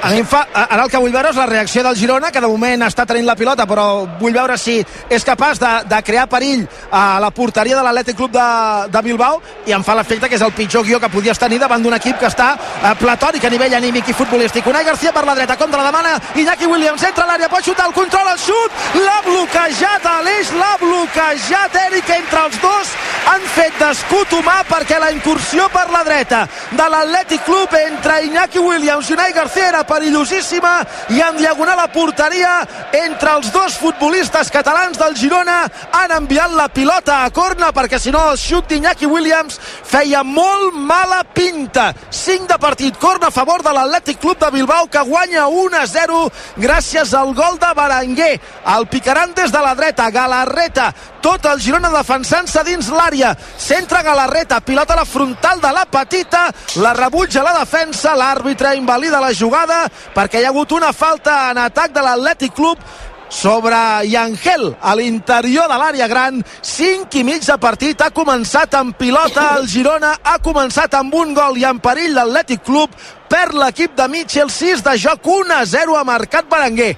[0.03, 3.27] ara el que vull veure és la reacció del Girona, que de moment està tenint
[3.27, 4.79] la pilota, però vull veure si
[5.11, 8.47] és capaç de, de crear perill a la porteria de l'Atlètic Club de,
[8.93, 11.83] de Bilbao, i em fa l'efecte que és el pitjor guió que podies tenir davant
[11.83, 14.67] d'un equip que està eh, platònic a nivell anímic i futbolístic.
[14.67, 17.89] Unai Garcia per la dreta, contra la demana, Iñaki Williams entra a l'àrea, pot xutar,
[17.89, 22.93] el control, el xut, l'ha bloquejat a l'eix, l'ha bloquejat Eric entre els dos,
[23.33, 28.63] han fet d'escut humà perquè la incursió per la dreta de l'Atlètic Club entre Iñaki
[28.63, 30.75] Williams i Unai Garcia era perillosíssima
[31.15, 32.61] i en diagonal a porteria
[32.93, 35.65] entre els dos futbolistes catalans del Girona.
[35.93, 40.75] Han enviat la pilota a corna perquè si no el xut d'Iñaki Williams feia molt
[40.75, 41.93] mala pinta.
[42.11, 45.87] 5 de partit, corna a favor de l'Atlètic Club de Bilbao que guanya 1 a
[45.87, 46.23] 0
[46.57, 48.35] gràcies al gol de Berenguer.
[48.77, 54.61] El picaran des de la dreta Galarreta, tot el Girona defensant-se dins l'àrea, centra Galarreta
[54.61, 56.47] pilota a la frontal de la petita
[56.83, 59.76] la rebutja la defensa, l'àrbitre invalida la jugada
[60.15, 62.81] perquè hi ha hagut una falta en atac de l'Atlètic Club
[63.29, 66.43] sobre Yangel a l'interior de l'àrea gran.
[66.63, 69.57] 5 i mig de partit ha començat amb pilota.
[69.59, 72.95] El Girona ha començat amb un gol i en perill l'Atlètic Club
[73.29, 75.27] per l'equip de Mitchell 6 de joc.
[75.27, 76.95] 1 a 0 ha marcat Berenguer.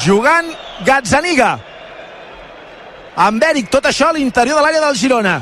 [0.00, 0.52] Jugant
[0.84, 1.58] Gazzaniga.
[3.20, 5.40] Amb Eric tot això a l'interior de l'àrea del Girona.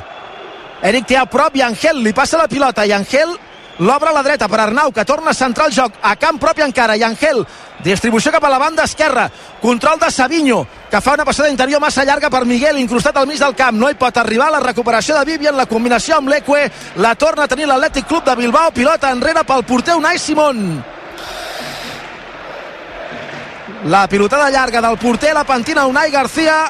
[0.82, 2.86] Eric té a prop i Angel li passa la pilota.
[2.86, 3.36] I Angel
[3.78, 6.62] l'obre a la dreta per Arnau, que torna a centrar el joc a camp propi
[6.62, 7.44] encara, i Angel
[7.84, 9.28] distribució cap a la banda esquerra,
[9.62, 13.38] control de Savinho, que fa una passada interior massa llarga per Miguel, incrustat al mig
[13.38, 17.14] del camp, no hi pot arribar la recuperació de Vivian, la combinació amb l'Eque, la
[17.14, 20.84] torna a tenir l'Atlètic Club de Bilbao, pilota enrere pel porter Unai Simón.
[23.84, 26.64] La pilotada llarga del porter, la pentina Unai Garcia,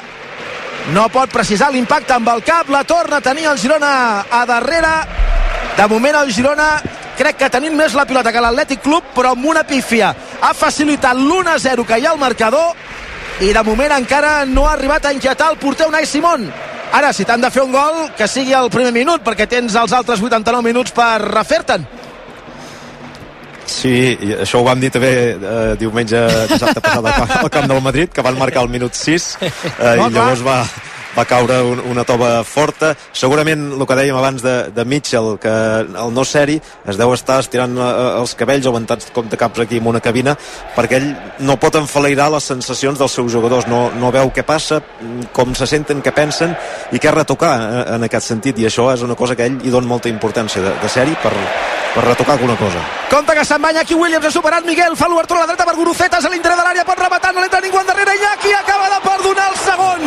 [0.93, 4.93] no pot precisar l'impacte amb el cap, la torna a tenir el Girona a darrere,
[5.79, 6.73] de moment el Girona
[7.15, 10.09] crec que tenint més la pilota que l'Atlètic Club, però amb una pífia.
[10.43, 12.73] Ha facilitat l'1-0 que hi ha al marcador
[13.39, 16.49] i de moment encara no ha arribat a inquietar el porter Unai Simón.
[16.91, 19.95] Ara, si t'han de fer un gol, que sigui el primer minut, perquè tens els
[19.95, 21.87] altres 89 minuts per refer-te'n.
[23.69, 28.11] Sí, i això ho vam dir també eh, diumenge, dissabte passat al camp del Madrid,
[28.11, 29.51] que van marcar el minut 6 eh,
[29.95, 30.63] i llavors va,
[31.17, 32.93] va caure un, una tova forta.
[33.13, 35.53] Segurament el que dèiem abans de, de Mitchell que
[35.83, 37.89] el no seri es deu estar estirant eh,
[38.19, 40.35] els cabells aguantats com de caps aquí en una cabina
[40.75, 41.09] perquè ell
[41.45, 43.67] no pot enfaleirar les sensacions dels seus jugadors.
[43.69, 44.81] No, no veu què passa,
[45.33, 46.55] com se senten què pensen
[46.93, 48.59] i què retocar eh, en aquest sentit.
[48.59, 51.33] I això és una cosa que ell hi dona molta importància de, de seri per,
[51.93, 52.81] per retocar alguna cosa.
[53.09, 55.75] Compte que se'n va Iñaki Williams, ha superat Miguel, fa l'obertura a la dreta per
[55.75, 59.47] Gurucetas a l'interior de l'àrea, pot rematar, no l'entra ningú endarrere, Iñaki acaba de perdonar
[59.49, 60.05] el segon,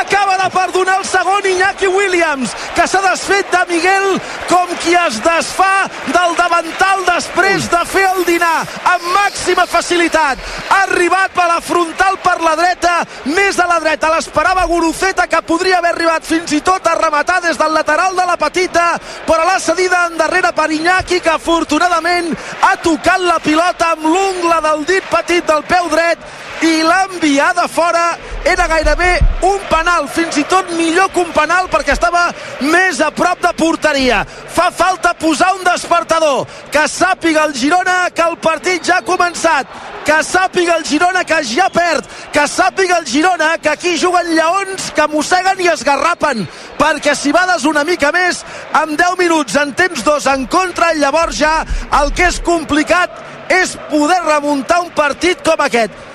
[0.00, 4.20] acaba de perdonar el segon Iñaki Williams, que s'ha desfet de Miguel
[4.50, 10.38] com qui es desfà del davantal després de fer el dinar amb màxima facilitat.
[10.68, 12.94] Ha arribat per la frontal per la dreta,
[13.30, 17.40] més a la dreta, l'esperava Guruceta que podria haver arribat fins i tot a rematar
[17.44, 18.86] des del lateral de la petita,
[19.26, 22.32] però l'ha cedida endarrere per Iñaki, que afortunadament
[22.62, 26.18] ha tocat la pilota amb l'ungla del dit petit del peu dret
[26.64, 28.16] i l'ha enviada fora.
[28.44, 32.26] Era gairebé un penal fins i tot millor que un penal perquè estava
[32.60, 34.22] més a prop de porteria.
[34.24, 36.44] Fa falta posar un despertador.
[36.72, 39.68] Que sàpiga el Girona que el partit ja ha començat.
[40.04, 42.08] Que sàpiga el Girona que ja perd.
[42.32, 46.46] Que sàpiga el Girona que aquí juguen lleons que mosseguen i esgarrapen.
[46.80, 51.38] Perquè si bades una mica més amb 10 minuts en temps dos en contra llavors
[51.38, 51.60] ja
[52.02, 56.13] el que és complicat és poder remuntar un partit com aquest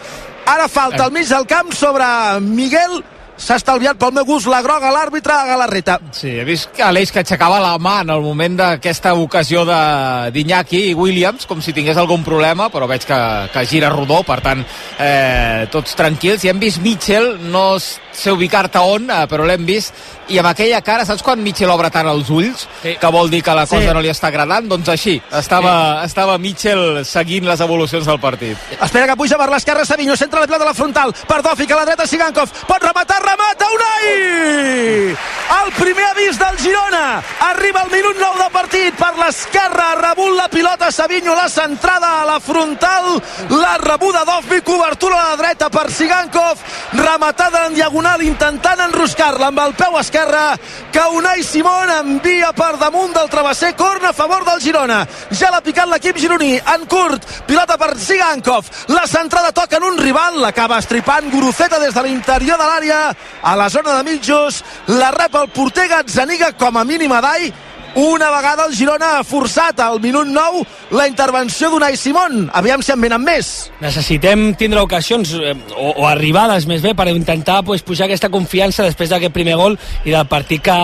[0.49, 2.05] Ara falta al mig del camp sobre
[2.41, 3.03] Miguel
[3.39, 5.97] s'ha estalviat pel meu gust la groga l'àrbitre a Galarreta.
[6.11, 10.81] Sí, he vist que Aleix que aixecava la mà en el moment d'aquesta ocasió d'Iñaki
[10.89, 13.19] i Williams, com si tingués algun problema, però veig que,
[13.53, 14.65] que gira rodó, per tant,
[14.97, 16.43] eh, tots tranquils.
[16.43, 17.77] I hem vist Mitchell, no
[18.19, 19.93] sé ubicar-te on, eh, però l'hem vist,
[20.29, 22.67] i amb aquella cara, saps quan Mitchell obre tant els ulls?
[22.83, 22.95] Sí.
[22.99, 23.93] Que vol dir que la cosa Sí.
[23.93, 24.67] no li està agradant?
[24.69, 28.57] Doncs així, estava, estava Mitchell seguint les evolucions del partit.
[28.81, 31.75] Espera que puja per l'esquerra Savinho, centra la pilota a la frontal, per Dòfic a
[31.79, 35.15] la dreta Sigankov, pot rematar, remata Unai!
[35.63, 40.35] El primer avís del Girona, arriba al minut 9 de partit, per l'esquerra ha rebut
[40.37, 45.69] la pilota Savinho, la centrada a la frontal, la rebuda Dòfic, cobertura a la dreta
[45.69, 46.57] per Sigankov,
[46.93, 50.57] rematada en diagonal intentant enroscar-la amb el peu esquerre,
[50.91, 54.99] que Unai Simón envia per damunt del travesser, corna a favor del Girona.
[55.31, 59.97] Ja l'ha picat l'equip gironí, en curt, pilota per Sigankov, la centrada toca en un
[59.97, 63.01] rival, l'acaba estripant Guruceta des de l'interior de l'àrea,
[63.41, 67.53] a la zona de mitjos, la rep el porter Gazzaniga com a mínima d'ai,
[67.95, 70.63] una vegada el Girona ha forçat al minut 9
[70.95, 72.49] la intervenció d'Unai Simón.
[72.53, 73.71] Aviam si en venen més.
[73.81, 78.83] necessitem tindre ocasions eh, o, o arribades més bé per intentar pues, pujar aquesta confiança
[78.83, 80.77] després d'aquest primer gol i del partit que,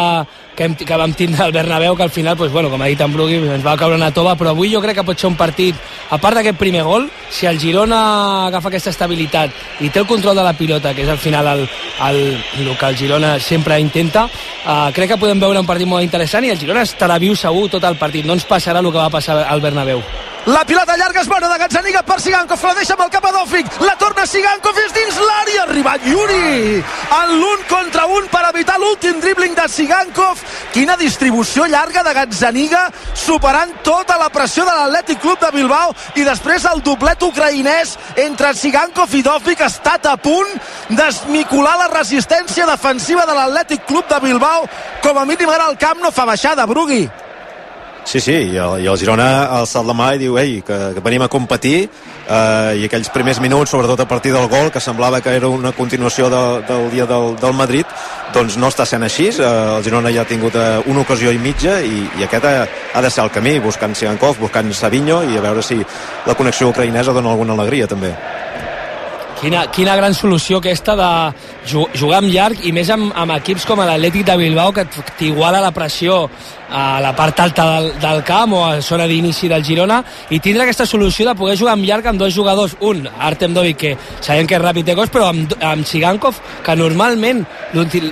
[0.56, 3.02] que, hem, que vam tindre al Bernabéu que al final, pues, bueno, com ha dit
[3.02, 5.38] en Brugui ens va caure una tova, però avui jo crec que pot ser un
[5.40, 5.76] partit
[6.10, 10.38] a part d'aquest primer gol si el Girona agafa aquesta estabilitat i té el control
[10.38, 11.66] de la pilota que és al final el,
[12.10, 12.22] el,
[12.62, 16.46] el que el Girona sempre intenta uh, crec que podem veure un partit molt interessant
[16.46, 18.26] i el Girona estarà viu segur tot el partit.
[18.26, 20.04] No ens passarà el que va passar al Bernabéu
[20.46, 23.32] La pilota llarga és bona de Gazzaniga per Sigankov, la deixa amb el cap a
[23.34, 26.84] Dòfic, la torna Sigankov, és dins l'àrea, ha arribat Yuri,
[27.18, 32.84] en l'un contra un per evitar l'últim dribbling de Sigankov, quina distribució llarga de Gazzaniga,
[33.18, 38.54] superant tota la pressió de l'Atlètic Club de Bilbao, i després el doblet ucraïnès entre
[38.54, 40.54] Sigankov i Dòfic ha estat a punt
[40.94, 44.70] d'esmicular la resistència defensiva de l'Atlètic Club de Bilbao,
[45.02, 47.08] com a mínim ara el camp no fa baixada, Brugui.
[48.06, 50.76] Sí, sí, i el, i el Girona ha alçat la mà i diu ei, que,
[50.94, 54.80] que venim a competir eh, i aquells primers minuts, sobretot a partir del gol, que
[54.80, 57.90] semblava que era una continuació de, del dia del, del Madrid,
[58.36, 59.32] doncs no està sent així.
[59.34, 59.42] Eh,
[59.80, 62.54] el Girona ja ha tingut eh, una ocasió i mitja i, i aquest ha,
[62.94, 66.70] ha de ser el camí, buscant Sigankov, buscant Savinho i a veure si la connexió
[66.70, 68.14] ucraïnesa dona alguna alegria també.
[69.36, 71.08] Quina, quina gran solució aquesta de
[71.68, 74.86] ju- jugar amb llarg i més amb, amb equips com l'Atlètic de Bilbao que
[75.20, 76.22] t'iguala la pressió
[76.70, 80.64] a la part alta del, del camp o a zona d'inici del Girona i tindre
[80.64, 84.48] aquesta solució de poder jugar amb llarg amb dos jugadors, un, Artem Dovic que sabem
[84.48, 87.44] que és ràpid de cos però amb, amb Sigankov que normalment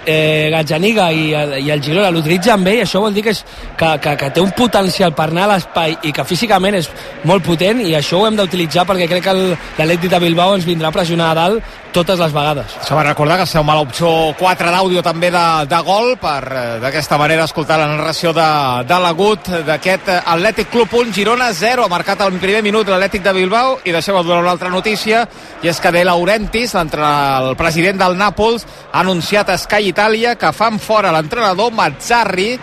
[0.06, 1.30] eh, Gazzaniga i,
[1.64, 3.44] i el Girona l'utilitzen bé i això vol dir que, és,
[3.78, 6.90] que, que, que té un potencial per anar a l'espai i que físicament és
[7.30, 10.92] molt potent i això ho hem d'utilitzar perquè crec que l'Atlètic de Bilbao ens vindrà
[10.92, 12.74] a pressionar a dalt totes les vegades.
[12.82, 16.64] Això va recordar que esteu a l'opció 4 d'àudio també de, de gol per eh,
[16.82, 18.43] d'aquesta manera escoltar la narració de,
[18.88, 23.34] de l'agut d'aquest Atlètic Club 1, Girona 0 ha marcat al primer minut l'Atlètic de
[23.36, 25.24] Bilbao i deixeu donar una altra notícia
[25.64, 30.52] i és que De Laurentiis, el president del Nàpols ha anunciat a Sky Italia que
[30.52, 32.58] fan fora l'entrenador Mazzarri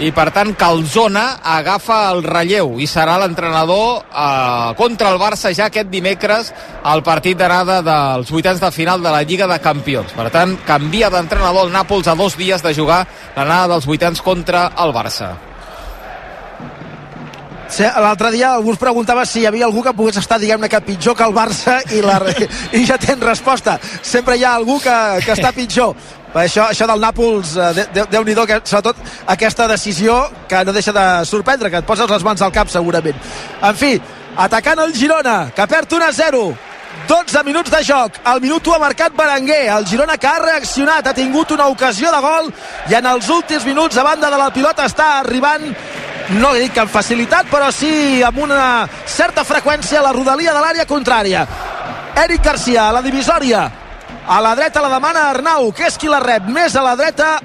[0.00, 5.68] i per tant Calzona agafa el relleu i serà l'entrenador eh, contra el Barça ja
[5.68, 6.52] aquest dimecres
[6.88, 10.16] al partit d'anada dels vuitens de final de la Lliga de Campions.
[10.16, 13.04] Per tant, canvia d'entrenador el Nàpols a dos dies de jugar
[13.36, 15.34] l'anada dels vuitens contra el Barça.
[17.72, 21.16] L'altre dia algú es preguntava si hi havia algú que pogués estar, diguem-ne, que pitjor
[21.16, 22.18] que el Barça i, la,
[22.78, 23.78] i ja tens resposta.
[24.02, 25.96] Sempre hi ha algú que, que està pitjor.
[26.34, 31.70] Això, això del Nàpols, eh, Déu-n'hi-do, que, sobretot aquesta decisió que no deixa de sorprendre,
[31.70, 33.16] que et poses les mans al cap segurament.
[33.62, 34.00] En fi,
[34.36, 36.44] atacant el Girona, que perd 1 a 0.
[37.08, 41.06] 12 minuts de joc, el minut 1 ha marcat Berenguer, el Girona que ha reaccionat,
[41.06, 42.52] ha tingut una ocasió de gol
[42.90, 45.72] i en els últims minuts a banda de la pilota està arribant
[46.38, 50.54] no he dit que amb facilitat, però sí amb una certa freqüència a la rodalia
[50.54, 51.46] de l'àrea contrària.
[52.22, 53.66] Eric Garcia, a la divisòria,
[54.26, 57.36] a la dreta la demana Arnau, que és qui la rep, més a la dreta,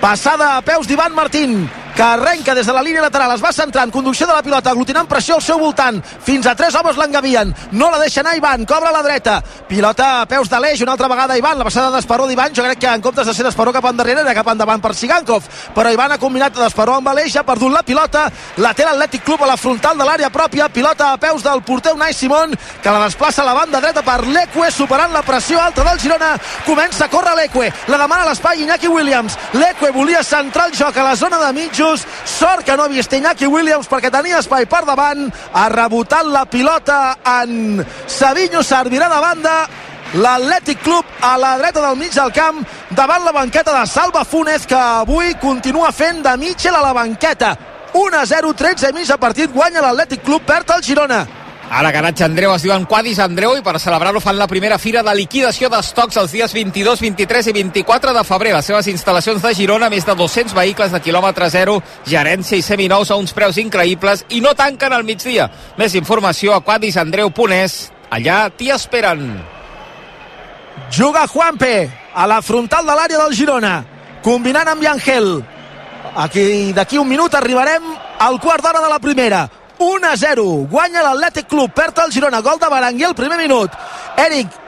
[0.00, 1.62] passada a peus d'Ivan Martín
[1.94, 5.08] que arrenca des de la línia lateral, es va centrant, conducció de la pilota, aglutinant
[5.08, 8.88] pressió al seu voltant, fins a tres homes l'engavien, no la deixa anar Ivan, cobra
[8.88, 12.26] a la dreta, pilota a peus de l'eix, una altra vegada Ivan, la passada d'Esperó
[12.26, 14.94] d'Ivan, jo crec que en comptes de ser d'Esperó cap endarrere, era cap endavant per
[14.96, 18.24] Sigankov, però Ivan ha combinat d'Esperó amb l'eix, ha perdut la pilota,
[18.56, 21.92] la té l'Atlètic Club a la frontal de l'àrea pròpia, pilota a peus del porter
[21.92, 25.84] Unai Simón, que la desplaça a la banda dreta per l'Eque, superant la pressió alta
[25.84, 26.32] del Girona,
[26.64, 30.96] comença a córrer l'Eque, la demana a l'espai Iñaki Williams, l'Eque volia centrar el joc
[30.96, 32.06] a la zona de mig mitjos.
[32.24, 35.30] Sort que no ha vist Iñaki Williams perquè tenia espai per davant.
[35.52, 39.56] Ha rebotat la pilota en Savinho, servirà de banda
[40.14, 42.58] l'Atlètic Club a la dreta del mig del camp
[42.90, 47.56] davant la banqueta de Salva Funes que avui continua fent de Mitchell a la banqueta
[47.94, 51.41] 1 a 0, 13 i mig a partit guanya l'Atlètic Club, perd el Girona
[51.72, 55.12] Ara Garatge Andreu es diuen Quadis Andreu i per celebrar-ho fan la primera fira de
[55.16, 58.50] liquidació d'estocs els dies 22, 23 i 24 de febrer.
[58.52, 63.08] Les seves instal·lacions de Girona, més de 200 vehicles de quilòmetre zero, gerència i seminous
[63.08, 65.48] a uns preus increïbles i no tanquen al migdia.
[65.80, 67.78] Més informació a quadisandreu.es.
[68.12, 69.24] Allà t'hi esperen.
[70.92, 73.72] Juga Juanpe a la frontal de l'àrea del Girona,
[74.20, 75.32] combinant amb Yangel.
[76.20, 79.46] Aquí, d'aquí un minut arribarem al quart d'hora de la primera
[79.82, 80.66] 1 a 0.
[80.70, 83.74] Guanya l'Atlètic Club, perd el Girona, gol de Berenguer el primer minut.
[84.16, 84.60] Eric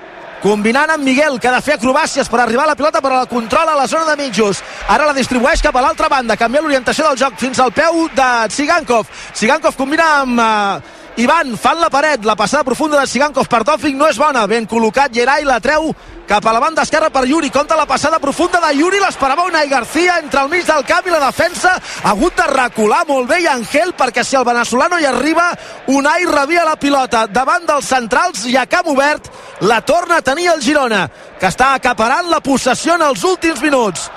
[0.44, 3.30] combinant amb Miguel, que ha de fer acrobàcies per arribar a la pilota, però la
[3.30, 4.60] controla a la zona de mitjos.
[4.92, 8.28] Ara la distribueix cap a l'altra banda, canvia l'orientació del joc fins al peu de
[8.52, 9.08] Sigankov.
[9.32, 13.94] Sigankov combina amb uh, Ivan, fan la paret, la passada profunda de Sigankov per Tòfic
[13.94, 15.92] no és bona, ben col·locat Gerai la treu
[16.26, 19.68] cap a la banda esquerra per Yuri, compta la passada profunda de Yuri, l'esperava Unai
[19.70, 23.38] Garcia entre el mig del camp i la defensa, ha hagut de recular molt bé
[23.44, 25.52] i Angel, perquè si el venezolano hi arriba,
[25.94, 27.28] Unai rebia la pilota.
[27.30, 31.04] Davant dels centrals i a camp obert la torna a tenir el Girona,
[31.38, 34.08] que està acaparant la possessió en els últims minuts.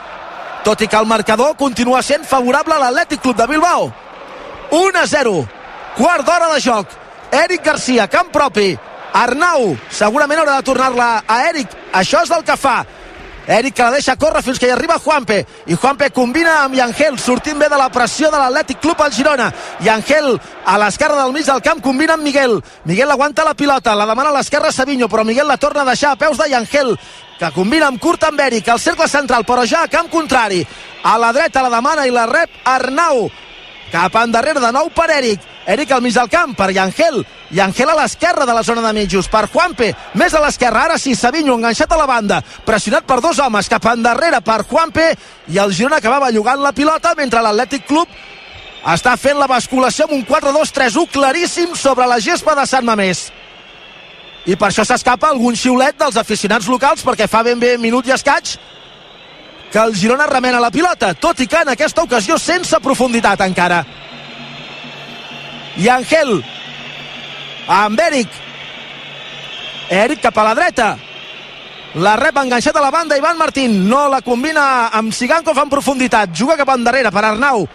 [0.66, 3.92] Tot i que el marcador continua sent favorable a l'Atlètic Club de Bilbao.
[4.72, 5.57] 1 a 0
[5.98, 6.88] quart d'hora de joc.
[7.32, 8.78] Eric Garcia, camp propi.
[9.18, 12.84] Arnau, segurament haurà de tornar-la a Eric, això és el que fa.
[13.48, 15.38] Eric que la deixa córrer fins que hi arriba Juanpe.
[15.72, 19.48] I Juanpe combina amb Yangel sortint bé de la pressió de l'Atlètic Club al Girona.
[19.86, 20.34] Yangel
[20.66, 22.60] a l'esquerra del mig del camp combina amb Miguel.
[22.84, 26.12] Miguel aguanta la pilota, la demana a l'esquerra Savinho però Miguel la torna a deixar
[26.12, 26.98] a peus de Yangel
[27.40, 30.66] que combina amb Kurt amb Eric al cercle central però ja a camp contrari.
[31.04, 33.30] A la dreta la demana i la rep Arnau.
[33.94, 37.26] Cap endarrere de nou per Eric Eric al mig del camp per Yangel.
[37.52, 41.12] Yangel a l'esquerra de la zona de mitjos per Juanpe, més a l'esquerra, ara sí
[41.16, 45.10] Savinho enganxat a la banda, pressionat per dos homes cap endarrere per Juanpe.
[45.52, 48.08] I el Girona acabava llugant la pilota mentre l'Atlètic Club
[48.88, 53.28] està fent la basculació amb un 4-2-3-1 claríssim sobre la gespa de Sant Mamés.
[54.48, 58.16] I per això s'escapa algun xiulet dels aficionats locals perquè fa ben bé minut i
[58.16, 58.56] escaig
[59.72, 63.84] que el Girona remena la pilota, tot i que en aquesta ocasió sense profunditat encara.
[65.78, 66.40] I Angel
[67.68, 68.30] amb Eric.
[69.90, 70.88] Eric cap a la dreta.
[72.02, 73.88] La rep enganxat a la banda Ivan Martín.
[73.90, 76.34] No la combina amb Sigankov en profunditat.
[76.34, 77.68] Juga cap endarrere per Arnau.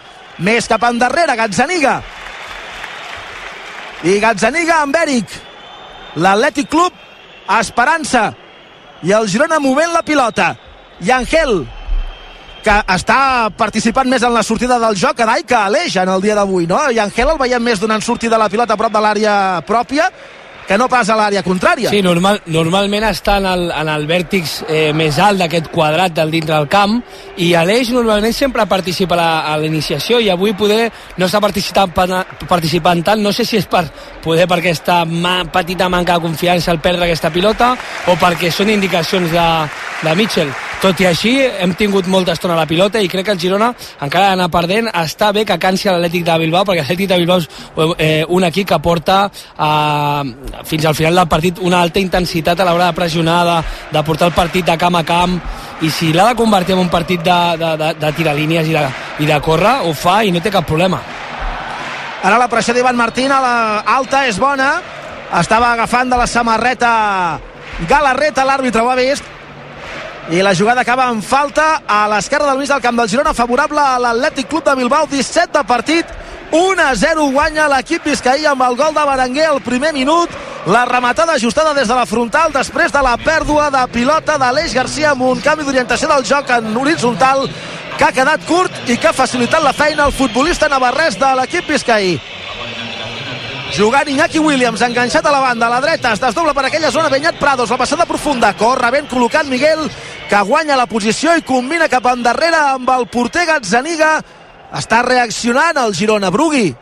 [0.43, 2.01] Més cap endarrere, Gazzaniga.
[4.03, 5.37] I Gazzaniga amb Eric.
[6.15, 6.93] L'Atlètic Club,
[7.59, 8.33] Esperança.
[9.03, 10.53] I el Girona movent la pilota.
[11.01, 11.63] I Angel
[12.63, 16.23] que està participant més en la sortida del joc a Dai que Aleix en el
[16.23, 16.79] dia d'avui, no?
[16.91, 19.35] I Angel el veiem més donant sortida de la pilota a prop de l'àrea
[19.67, 20.07] pròpia
[20.67, 21.91] que no pas a l'àrea contrària.
[21.93, 26.31] Sí, normal, normalment està en el, en el vèrtex eh, més alt d'aquest quadrat del
[26.33, 26.99] dintre del camp
[27.37, 32.15] i Aleix normalment sempre participa a a l'iniciació i avui poder no està participant,
[32.49, 33.85] participant tant, no sé si és per
[34.23, 37.73] poder per aquesta ma, petita manca de confiança al perdre aquesta pilota
[38.07, 39.47] o perquè són indicacions de,
[40.03, 40.53] de Mitchell.
[40.83, 41.31] Tot i així,
[41.63, 43.69] hem tingut molta estona a la pilota i crec que el Girona,
[44.03, 47.47] encara d'anar perdent, està bé que cansi l'Atlètic de Bilbao, perquè l'Atlètic de Bilbao és
[48.03, 50.33] eh, un equip que porta eh,
[50.63, 53.57] fins al final del partit una alta intensitat a l'hora de pressionar, de,
[53.97, 55.39] de portar el partit de camp a camp,
[55.81, 58.77] i si l'ha de convertir en un partit de, de, de, de tirar línies i
[58.77, 58.85] de,
[59.19, 61.01] i de córrer, ho fa i no té cap problema.
[62.23, 64.81] Ara la pressió d'Ivan Martín a la és bona,
[65.39, 67.39] estava agafant de la samarreta
[67.89, 69.23] Galarreta, l'àrbitre ho ha vist,
[70.31, 73.81] i la jugada acaba en falta a l'esquerra del mig del camp del Girona favorable
[73.81, 76.05] a l'Atlètic Club de Bilbao 17 de partit
[76.53, 80.29] 1 a 0 guanya l'equip Vizcaí amb el gol de Berenguer al primer minut.
[80.69, 85.15] La rematada ajustada des de la frontal després de la pèrdua de pilota d'Aleix Garcia
[85.15, 87.47] amb un canvi d'orientació del joc en horitzontal
[87.97, 91.73] que ha quedat curt i que ha facilitat la feina al futbolista navarrès de l'equip
[91.73, 92.19] Vizcaí
[93.73, 97.09] jugant Iñaki Williams, enganxat a la banda, a la dreta, es desdobla per aquella zona,
[97.09, 99.87] Benyat Prados, la passada profunda, corre ben col·locant Miguel,
[100.29, 104.19] que guanya la posició i combina cap endarrere amb el porter Gazzaniga,
[104.73, 106.73] està reaccionant el Girona, Brugui.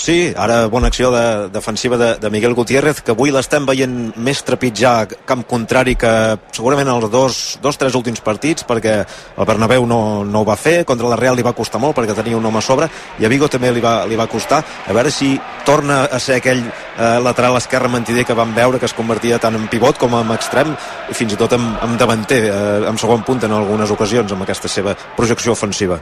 [0.00, 4.38] Sí, ara bona acció de, defensiva de, de Miguel Gutiérrez, que avui l'estem veient més
[4.46, 6.12] trepitjar camp contrari que
[6.56, 10.86] segurament els dos, dos tres últims partits, perquè el Bernabéu no, no ho va fer,
[10.88, 12.88] contra la Real li va costar molt perquè tenia un home a sobre,
[13.18, 14.62] i a Vigo també li va, li va costar.
[14.86, 15.34] A veure si
[15.66, 19.58] torna a ser aquell eh, lateral esquerre mentider que vam veure, que es convertia tant
[19.58, 20.72] en pivot com en extrem,
[21.10, 24.48] i fins i tot en, en davanter, eh, en segon punt en algunes ocasions, amb
[24.48, 26.00] aquesta seva projecció ofensiva.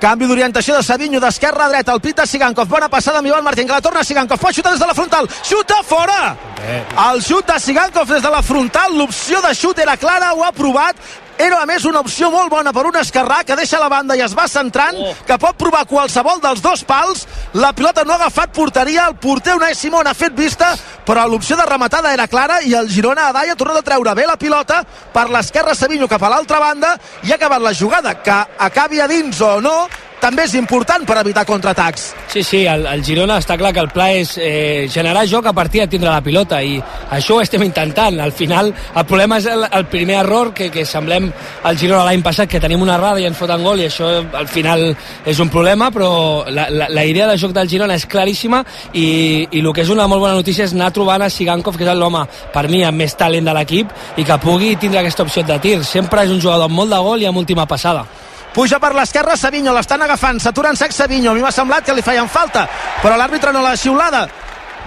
[0.00, 1.94] Canvi d'orientació de Savinho d'esquerra a dreta.
[1.96, 2.68] El pita Sigankov.
[2.68, 4.38] Bona passada amb Ivan Martín, que la torna Sigankov.
[4.38, 5.28] Pot xutar des de la frontal.
[5.42, 6.36] Xuta fora!
[7.10, 8.96] El xut de Sigankov des de la frontal.
[8.98, 10.96] L'opció de xut era clara, ho ha provat.
[11.38, 14.22] Era, a més, una opció molt bona per un esquerrà que deixa la banda i
[14.24, 15.12] es va centrant, oh.
[15.28, 17.26] que pot provar qualsevol dels dos pals.
[17.60, 20.72] La pilota no ha agafat porteria, el porter Unai Simón ha fet vista,
[21.06, 24.16] però l'opció de rematada era clara i el Girona a Dai ha tornat a treure
[24.16, 24.80] bé la pilota
[25.12, 29.08] per l'esquerra Savinho cap a l'altra banda i ha acabat la jugada, que acabi a
[29.10, 29.76] dins o no,
[30.20, 32.06] també és important per evitar contraatacs.
[32.32, 35.52] Sí, sí, el, el Girona està clar que el pla és eh, generar joc a
[35.56, 36.76] partir de tindre la pilota i
[37.14, 38.18] això ho estem intentant.
[38.20, 41.28] Al final, el problema és el, el primer error que, que semblem
[41.68, 44.10] al Girona l'any passat, que tenim una errada i ens foten gol i això
[44.40, 44.88] al final
[45.26, 46.10] és un problema, però
[46.48, 48.62] la, la, la idea de joc del Girona és claríssima
[48.92, 51.86] i, i el que és una molt bona notícia és anar trobant a Sigankov, que
[51.86, 55.44] és l'home per mi amb més talent de l'equip i que pugui tindre aquesta opció
[55.46, 55.78] de tir.
[55.84, 58.06] Sempre és un jugador amb molt de gol i amb última passada.
[58.56, 61.28] Puja per l'esquerra Savinho, l'estan agafant, s'atura en sec Savinho.
[61.28, 62.62] A mi m'ha semblat que li feien falta,
[63.02, 64.22] però l'àrbitre no l'ha xiulada.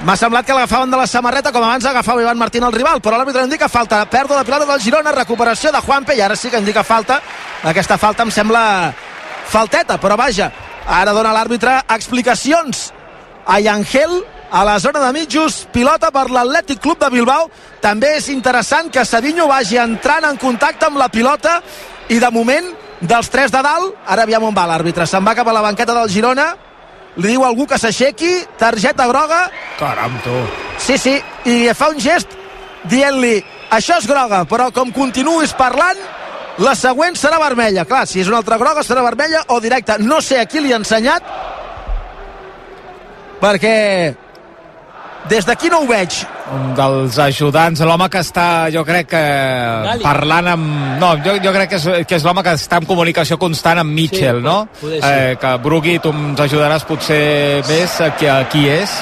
[0.08, 3.20] M'ha semblat que l'agafaven de la samarreta com abans agafava Ivan Martín el rival, però
[3.20, 4.00] l'àrbitre indica falta.
[4.10, 7.20] Pèrdua de pilota del Girona, recuperació de Juanpe i ara sí que indica falta.
[7.62, 8.64] Aquesta falta em sembla
[9.46, 10.50] falteta, però vaja,
[10.88, 12.88] ara dona l'àrbitre explicacions
[13.46, 17.52] a Yangel a la zona de mitjos, pilota per l'Atlètic Club de Bilbao.
[17.86, 21.60] També és interessant que Savinho vagi entrant en contacte amb la pilota
[22.10, 25.48] i de moment dels tres de dalt, ara aviam on va l'àrbitre, se'n va cap
[25.48, 26.50] a la banqueta del Girona,
[27.20, 29.46] li diu algú que s'aixequi, targeta groga...
[29.80, 30.36] Caram, tu.
[30.80, 31.16] Sí, sí,
[31.50, 32.36] i fa un gest
[32.90, 33.40] dient-li,
[33.76, 36.00] això és groga, però com continuïs parlant,
[36.60, 37.86] la següent serà vermella.
[37.88, 39.98] Clar, si és una altra groga serà vermella o directa.
[40.00, 41.24] No sé a qui li ha ensenyat,
[43.40, 43.76] perquè
[45.28, 46.16] des d'aquí no ho veig.
[46.56, 50.04] Un dels ajudants, l'home que està, jo crec que Gali.
[50.04, 50.70] parlant amb...
[51.02, 53.94] No, jo, jo crec que és, que és l'home que està en comunicació constant amb
[53.94, 54.56] Mitchell, Sí, no?
[54.80, 55.02] poder.
[55.04, 58.96] Eh, que Brugui, tu ens ajudaràs potser més a qui, a qui és.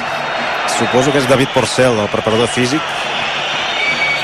[0.78, 2.82] Suposo que és David Porcel, el preparador físic,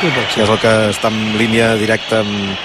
[0.02, 2.58] Sí, que és el que està en línia directa amb,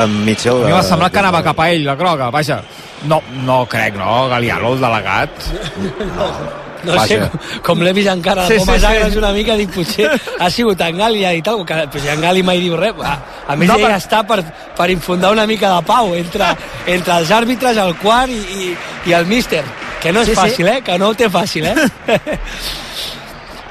[0.00, 0.62] amb Mitchell.
[0.64, 2.62] A mi m'ha eh, semblat que anava cap a ell, la groga, vaja.
[3.10, 4.28] No, no crec, no?
[4.32, 5.50] Galiano, el delegat.
[6.16, 7.28] No sé, Vaja.
[7.30, 8.86] com, com l'he vist encara Sí, de sí, pomes sí.
[8.86, 10.08] agres una mica, dic, potser
[10.38, 12.92] ha sigut en Gali i tal, que pues, en Gali mai diu res.
[13.04, 13.14] A,
[13.46, 14.40] a més, No, no, ell per- està per,
[14.76, 16.50] per infundar una mica de pau entre,
[16.86, 18.76] entre els àrbitres, el quart i, i,
[19.06, 19.62] i el míster,
[20.02, 20.40] que no és Sí, sí.
[20.40, 20.80] fàcil, eh?
[20.82, 21.88] Que no ho té fàcil, eh?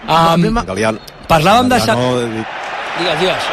[0.02, 1.00] Um, m'ha- Galiano,
[1.30, 1.78] parlàvem de...
[1.80, 1.94] Sa...
[1.96, 2.46] Galiano,
[2.98, 3.44] Digues, digues.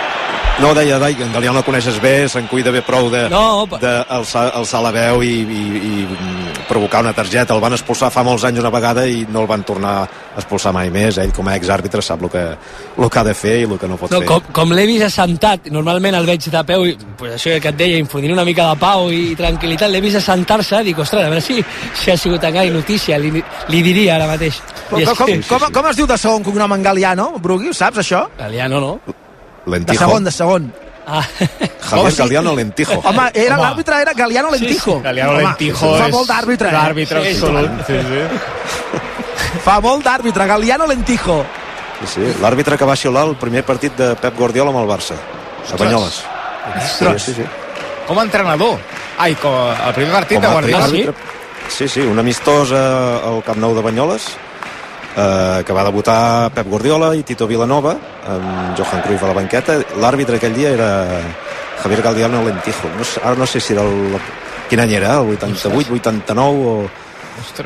[0.59, 3.66] No, deia, deia, que en Galiano el coneixes bé, se'n cuida bé prou de, No,
[3.70, 5.92] pa- de alçar, alçar la veu i, i, i
[6.68, 7.54] provocar una targeta.
[7.54, 10.72] El van expulsar fa molts anys una vegada i no el van tornar a expulsar
[10.76, 11.16] mai més.
[11.18, 12.42] Ell, com a exàrbitre, sap el que,
[12.98, 14.28] el que ha de fer i el que no pot No, fer.
[14.28, 17.76] com, com l'he vist assentat, normalment el veig de peu, i, pues això que et
[17.80, 21.40] deia, infundint una mica de pau i tranquil·litat, l'he vist assentar-se, dic, ostres, a veure
[21.44, 21.58] si,
[21.94, 23.32] si ha sigut encara notícia, li,
[23.68, 24.60] li diria ara mateix.
[24.90, 27.98] Com, com, que- com, com es diu de segon cognom en Galiano, Brugui, ho saps,
[28.04, 28.26] això?
[28.38, 29.00] Galiano, no?
[29.06, 29.98] De Lentijo.
[29.98, 30.72] segon, de segon.
[31.11, 31.22] Ah,
[31.80, 32.16] Javier Oh, sí.
[32.18, 32.98] Galiano Lentijo.
[33.00, 34.92] Home, era l'àrbitre era Galiano Lentijo.
[34.92, 35.02] Sí, sí.
[35.04, 36.68] Galiano Home, Lentijo fa és molt d'àrbitre.
[36.68, 36.72] Eh?
[36.76, 37.86] l'àrbitre Sí, absolut.
[37.86, 39.00] Sí, sí.
[39.64, 41.38] Fa molt d'àrbitre, Galiano Lentijo.
[42.02, 42.26] Sí, sí.
[42.42, 45.16] L'àrbitre que va xiular el primer partit de Pep Guardiola amb el Barça.
[45.72, 46.20] A Banyoles.
[46.98, 47.46] Sí, sí, sí.
[48.06, 48.78] Com a entrenador.
[49.18, 50.84] Ai, com el primer partit Com de Guardiola.
[50.84, 51.14] àrbitre.
[51.68, 52.76] Sí, sí, un amistós eh,
[53.28, 54.28] al Camp Nou de Banyoles
[55.18, 57.94] eh, que va debutar Pep Guardiola i Tito Vilanova
[58.28, 59.78] amb Johan Cruyff a la banqueta.
[59.98, 60.90] L'àrbitre aquell dia era
[61.82, 64.18] Javier Galdiano Lentijo no sé, ara no sé si era el,
[64.70, 66.80] quin any era, el 88, 89 o...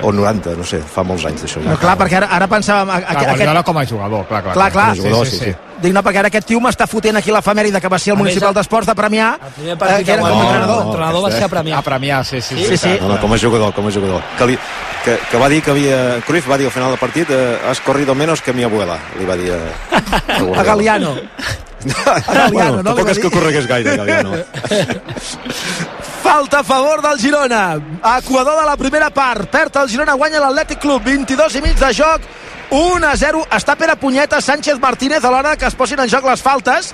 [0.02, 1.60] o 90, no sé, fa molts anys d'això.
[1.64, 2.90] No, clar, perquè ara, ara pensàvem...
[2.90, 4.54] A, a, Clar, Guardiola com a jugador, clar, clar.
[4.54, 4.86] Clar, clar.
[4.92, 5.52] Com a jugador, sí, sí.
[5.82, 8.20] Dic, no, perquè ara aquest tio m'està fotent aquí l'efemèride que va ser el A
[8.22, 9.32] municipal el- d'esports de Premià.
[9.56, 10.84] primer partit eh, que era com a entrenador.
[10.84, 11.78] l'entrenador va ser a Premià.
[11.78, 12.56] A Premià, sí, sí.
[12.68, 12.92] Sí, sí.
[13.00, 14.22] No, no, com a jugador, com a jugador.
[14.38, 14.58] Que, li,
[15.04, 15.98] que, que va dir que havia...
[16.26, 19.26] Cruyff va dir al final del partit eh, has corrido menos que mi abuela, li
[19.26, 19.58] va dir a,
[20.60, 21.16] A Galiano.
[22.06, 22.82] a Galiano, bueno, no?
[22.94, 24.36] tampoc és que corregués gaire, Galiano.
[26.22, 27.80] Falta a favor del Girona.
[28.18, 29.48] Equador de la primera part.
[29.50, 31.02] Perd el Girona, guanya l'Atlètic Club.
[31.02, 32.22] 22 i mig de joc.
[32.70, 33.42] 1 a 0.
[33.50, 36.92] Està Pere Punyeta, Sánchez Martínez a l'hora que es posin en joc les faltes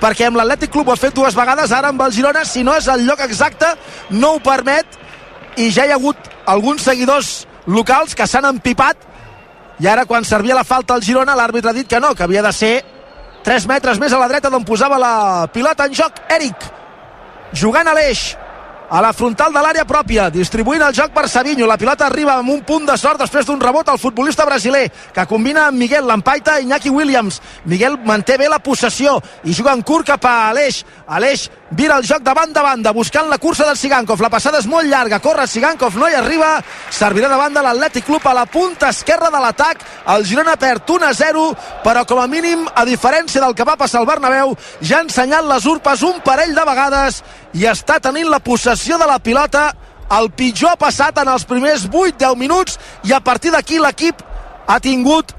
[0.00, 2.74] perquè amb l'Atlètic Club ho ha fet dues vegades, ara amb el Girona, si no
[2.76, 3.70] és el lloc exacte,
[4.10, 4.98] no ho permet,
[5.56, 9.06] i ja hi ha hagut alguns seguidors locals que s'han empipat,
[9.80, 12.44] i ara quan servia la falta al Girona, l'àrbitre ha dit que no, que havia
[12.44, 12.74] de ser
[13.46, 16.68] 3 metres més a la dreta d'on posava la pilota en joc Eric
[17.54, 18.34] jugant a l'eix
[18.88, 21.66] a la frontal de l'àrea pròpia, distribuint el joc per Savinho.
[21.66, 25.26] La pilota arriba amb un punt de sort després d'un rebot al futbolista brasiler, que
[25.26, 27.40] combina amb Miguel Lampaita i Iñaki Williams.
[27.64, 30.84] Miguel manté bé la possessió i juga en curt cap a Aleix.
[31.06, 34.20] Aleix vira el joc de banda a banda, buscant la cursa del Sigankov.
[34.22, 36.52] La passada és molt llarga, corre Sigankov, no hi arriba.
[36.90, 39.82] Servirà de banda l'Atlètic Club a la punta esquerra de l'atac.
[40.14, 41.46] El Girona perd 1 a 0,
[41.82, 45.44] però com a mínim, a diferència del que va passar al Bernabéu, ja ha ensenyat
[45.46, 47.22] les urpes un parell de vegades
[47.56, 49.70] i està tenint la possessió de la pilota
[50.16, 52.76] el pitjor passat en els primers 8-10 minuts
[53.08, 54.20] i a partir d'aquí l'equip
[54.66, 55.32] ha tingut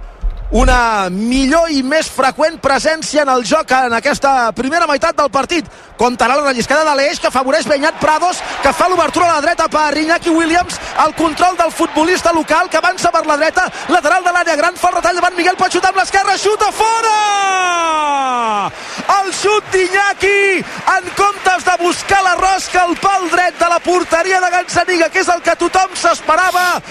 [0.52, 5.68] una millor i més freqüent presència en el joc en aquesta primera meitat del partit.
[5.98, 9.68] Comptarà la relliscada de l'Eix que afavoreix Benyat Prados, que fa l'obertura a la dreta
[9.68, 14.34] per Iñaki Williams, el control del futbolista local que avança per la dreta, lateral de
[14.36, 17.16] l'àrea gran, fa el retall davant Miguel xutar amb l'esquerra, xuta fora!
[19.18, 20.62] El xut d'Iñaki
[20.98, 25.22] en comptes de buscar la rosca al pal dret de la porteria de Gazzaniga, que
[25.24, 26.82] és el que tothom s'esperava,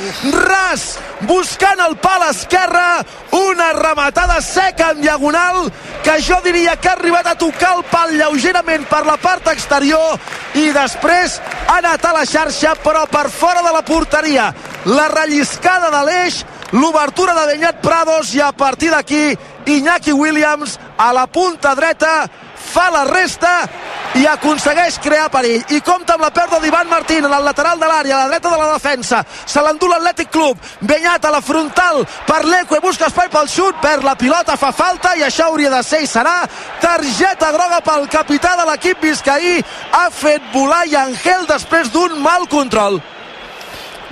[0.47, 0.87] ras,
[1.29, 3.05] buscant el pal esquerre,
[3.37, 5.71] una rematada seca en diagonal
[6.05, 10.17] que jo diria que ha arribat a tocar el pal lleugerament per la part exterior
[10.55, 14.53] i després ha anat a la xarxa però per fora de la porteria.
[14.87, 19.37] La relliscada de l'eix l'obertura de Benyat Prados i a partir d'aquí
[19.67, 22.27] Iñaki Williams a la punta dreta
[22.77, 23.53] fa la resta
[24.21, 25.65] i aconsegueix crear perill.
[25.77, 28.53] I compta amb la pèrdua d'Ivan Martín en el lateral de l'àrea, a la dreta
[28.53, 29.23] de la defensa.
[29.47, 30.61] Se l'endú l'Atlètic Club.
[30.81, 35.15] Benyat a la frontal per l'Eque busca espai pel xut, perd la pilota, fa falta
[35.17, 36.39] i això hauria de ser i serà
[36.83, 39.59] targeta groga pel capità de l'equip biscaí.
[39.97, 43.01] Ha fet volar Angel després d'un mal control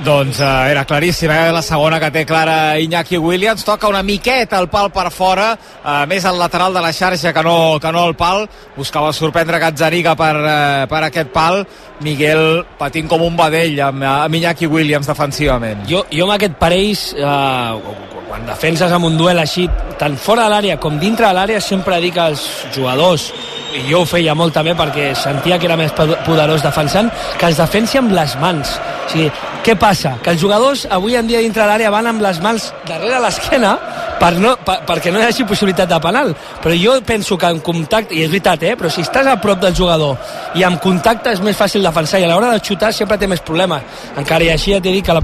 [0.03, 1.53] Doncs uh, era claríssim, eh?
[1.55, 6.03] la segona que té clara Iñaki Williams, toca una miqueta el pal per fora, uh,
[6.11, 10.17] més al lateral de la xarxa que no, que no el pal, buscava sorprendre Gazzariga
[10.19, 11.63] per, uh, per aquest pal,
[12.03, 15.87] Miguel patint com un vedell amb, amb Iñaki Williams defensivament.
[15.87, 17.95] Jo, jo amb aquest parells, eh,
[18.27, 19.69] quan defenses amb un duel així,
[20.01, 22.43] tant fora de l'àrea com dintre de l'àrea, sempre dic als
[22.75, 23.31] jugadors,
[23.75, 27.11] i jo ho feia molt també perquè sentia que era més poderós defensant,
[27.41, 28.77] que es defensi amb les mans.
[28.79, 29.31] O sigui,
[29.65, 30.15] què passa?
[30.23, 33.75] Que els jugadors avui en dia dintre l'àrea van amb les mans darrere l'esquena
[34.21, 36.35] per no, per, perquè no hi hagi possibilitat de penal.
[36.63, 38.75] Però jo penso que en contacte, i és veritat, eh?
[38.79, 40.19] però si estàs a prop del jugador
[40.55, 43.43] i amb contacte és més fàcil defensar i a l'hora de xutar sempre té més
[43.43, 43.83] problemes.
[44.21, 45.17] Encara i així ja t'he dit que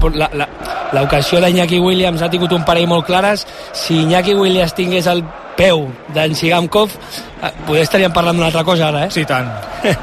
[0.97, 3.47] l'ocasió d'Iñaki Williams ha tingut un parell molt clares.
[3.71, 5.23] Si Iñaki Williams tingués el
[5.57, 6.93] peu d'en Sigamkov,
[7.41, 9.11] eh, potser estaríem parlant d'una altra cosa ara, eh?
[9.11, 9.51] Sí, tant.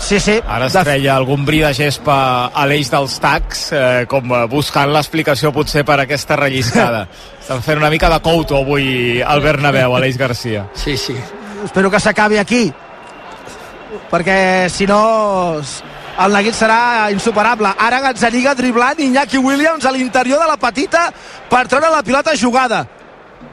[0.00, 0.38] Sí, sí.
[0.48, 2.14] Ara es treia algun bri de gespa
[2.56, 7.02] a l'eix dels tacs, eh, com eh, buscant l'explicació potser per aquesta relliscada.
[7.42, 10.64] Estan fent una mica de couto avui al Bernabéu, Aleix Garcia.
[10.72, 11.18] Sí, sí.
[11.64, 12.72] espero que s'acabi aquí
[14.10, 15.60] perquè si no
[16.20, 21.08] el neguit serà insuperable ara Gazzaniga driblant Iñaki Williams a l'interior de la petita
[21.50, 22.84] per treure la pilota jugada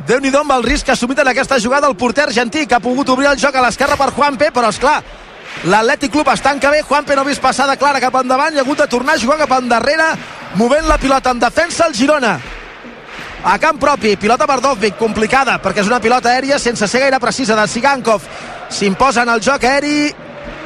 [0.08, 3.10] déu nhi amb el risc assumit en aquesta jugada el porter argentí que ha pogut
[3.10, 5.02] obrir el joc a l'esquerra per Juanpe però és clar
[5.66, 8.64] l'Atlètic Club es tanca bé Juanpe no ha vist passada clara cap endavant i ha
[8.64, 10.14] hagut de tornar a jugar cap endarrere
[10.56, 12.40] movent la pilota en defensa el Girona
[13.44, 17.20] a camp propi, pilota per Dovvik, complicada, perquè és una pilota aèria sense ser gaire
[17.22, 18.24] precisa de Sigankov.
[18.74, 20.10] S'imposa en el joc aeri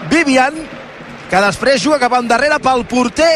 [0.10, 0.56] Vivian,
[1.30, 3.36] que després juga cap endarrere pel porter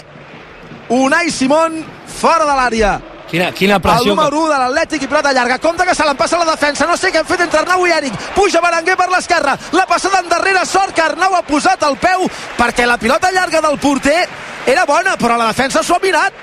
[0.95, 2.95] Unai Simón, fora de l'àrea.
[3.29, 4.13] Quina, quina El pressió...
[4.13, 5.57] número 1 de l'Atlètic i pilota llarga.
[5.59, 6.85] Compte que se l'empassa la defensa.
[6.85, 8.17] No sé què han fet entre Arnau i Eric.
[8.35, 9.55] Puja Berenguer per l'esquerra.
[9.73, 10.65] La passada endarrere.
[10.69, 12.27] Sort que Arnau ha posat el peu
[12.59, 14.21] perquè la pilota llarga del porter
[14.65, 16.33] era bona, però la defensa s'ho ha mirat.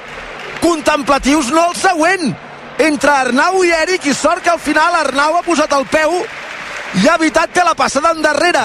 [0.62, 2.33] Contemplatius no el següent.
[2.83, 6.22] Entre Arnau i Eric i sort que al final Arnau ha posat el peu
[6.99, 8.64] i ha evitat que la passada endarrere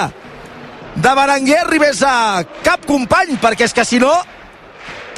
[0.98, 4.10] de Berenguer arribés a cap company, perquè és que si no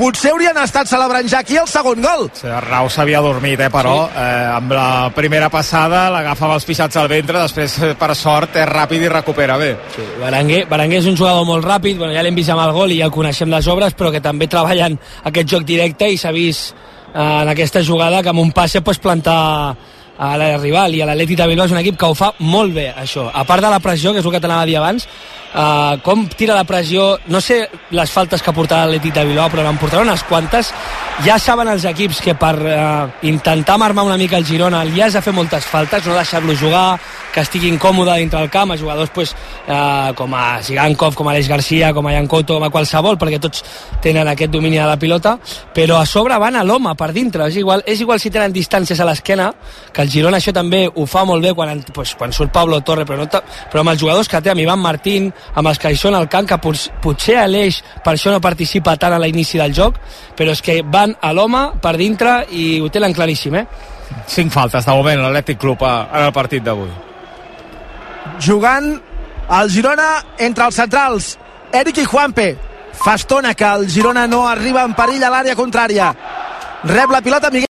[0.01, 2.29] potser haurien estat celebrant ja aquí el segon gol.
[2.57, 4.17] Arnau s'havia dormit, eh, però sí.
[4.23, 8.57] eh, amb la primera passada l'agafa amb els pixats al ventre, després, eh, per sort,
[8.57, 9.75] és ràpid i recupera bé.
[9.95, 12.95] Sí, Berenguer, Berenguer és un jugador molt ràpid, bueno, ja l'hem vist amb el gol
[12.95, 14.99] i ja el coneixem les obres, però que també treballen
[15.31, 19.03] aquest joc directe i s'ha vist eh, en aquesta jugada que amb un passe pots
[19.03, 19.41] plantar
[20.21, 22.75] a la rival i a l'Atleti de Bilbao és un equip que ho fa molt
[22.77, 23.31] bé, això.
[23.33, 25.07] A part de la pressió, que és el que t'anava a dir abans,
[25.55, 29.67] uh, com tira la pressió, no sé les faltes que portarà l'Atleti de Bilbao, però
[29.69, 30.73] en portarà unes quantes.
[31.25, 35.17] Ja saben els equips que per uh, intentar marmar una mica el Girona li has
[35.17, 36.99] de fer moltes faltes, no deixar-lo jugar,
[37.35, 39.35] que estigui incòmode dintre del camp, a jugadors pues,
[39.69, 43.19] uh, com a Sigankov, com a Aleix Garcia, com a Jan Couto, com a qualsevol,
[43.21, 43.65] perquè tots
[44.03, 45.37] tenen aquest domini de la pilota,
[45.75, 49.01] però a sobre van a l'home per dintre, és igual, és igual si tenen distàncies
[49.01, 49.51] a l'esquena,
[49.93, 53.07] que el Girona això també ho fa molt bé quan, pues, quan surt Pablo Torre,
[53.07, 53.29] però, no
[53.71, 56.29] però amb els jugadors que té, amb Ivan Martín, amb els que hi són al
[56.29, 56.59] camp, que
[57.03, 59.99] potser Aleix per això no participa tant a l'inici del joc,
[60.37, 63.67] però és que van a l'home per dintre i ho tenen claríssim, eh?
[64.27, 66.91] Cinc faltes de moment l'Atlètic Club en el partit d'avui.
[68.41, 68.93] Jugant
[69.51, 71.33] el Girona entre els centrals,
[71.73, 72.53] Eric i Juanpe.
[73.01, 76.13] Fa estona que el Girona no arriba en perill a l'àrea contrària.
[76.85, 77.59] Rep la pilota Miguel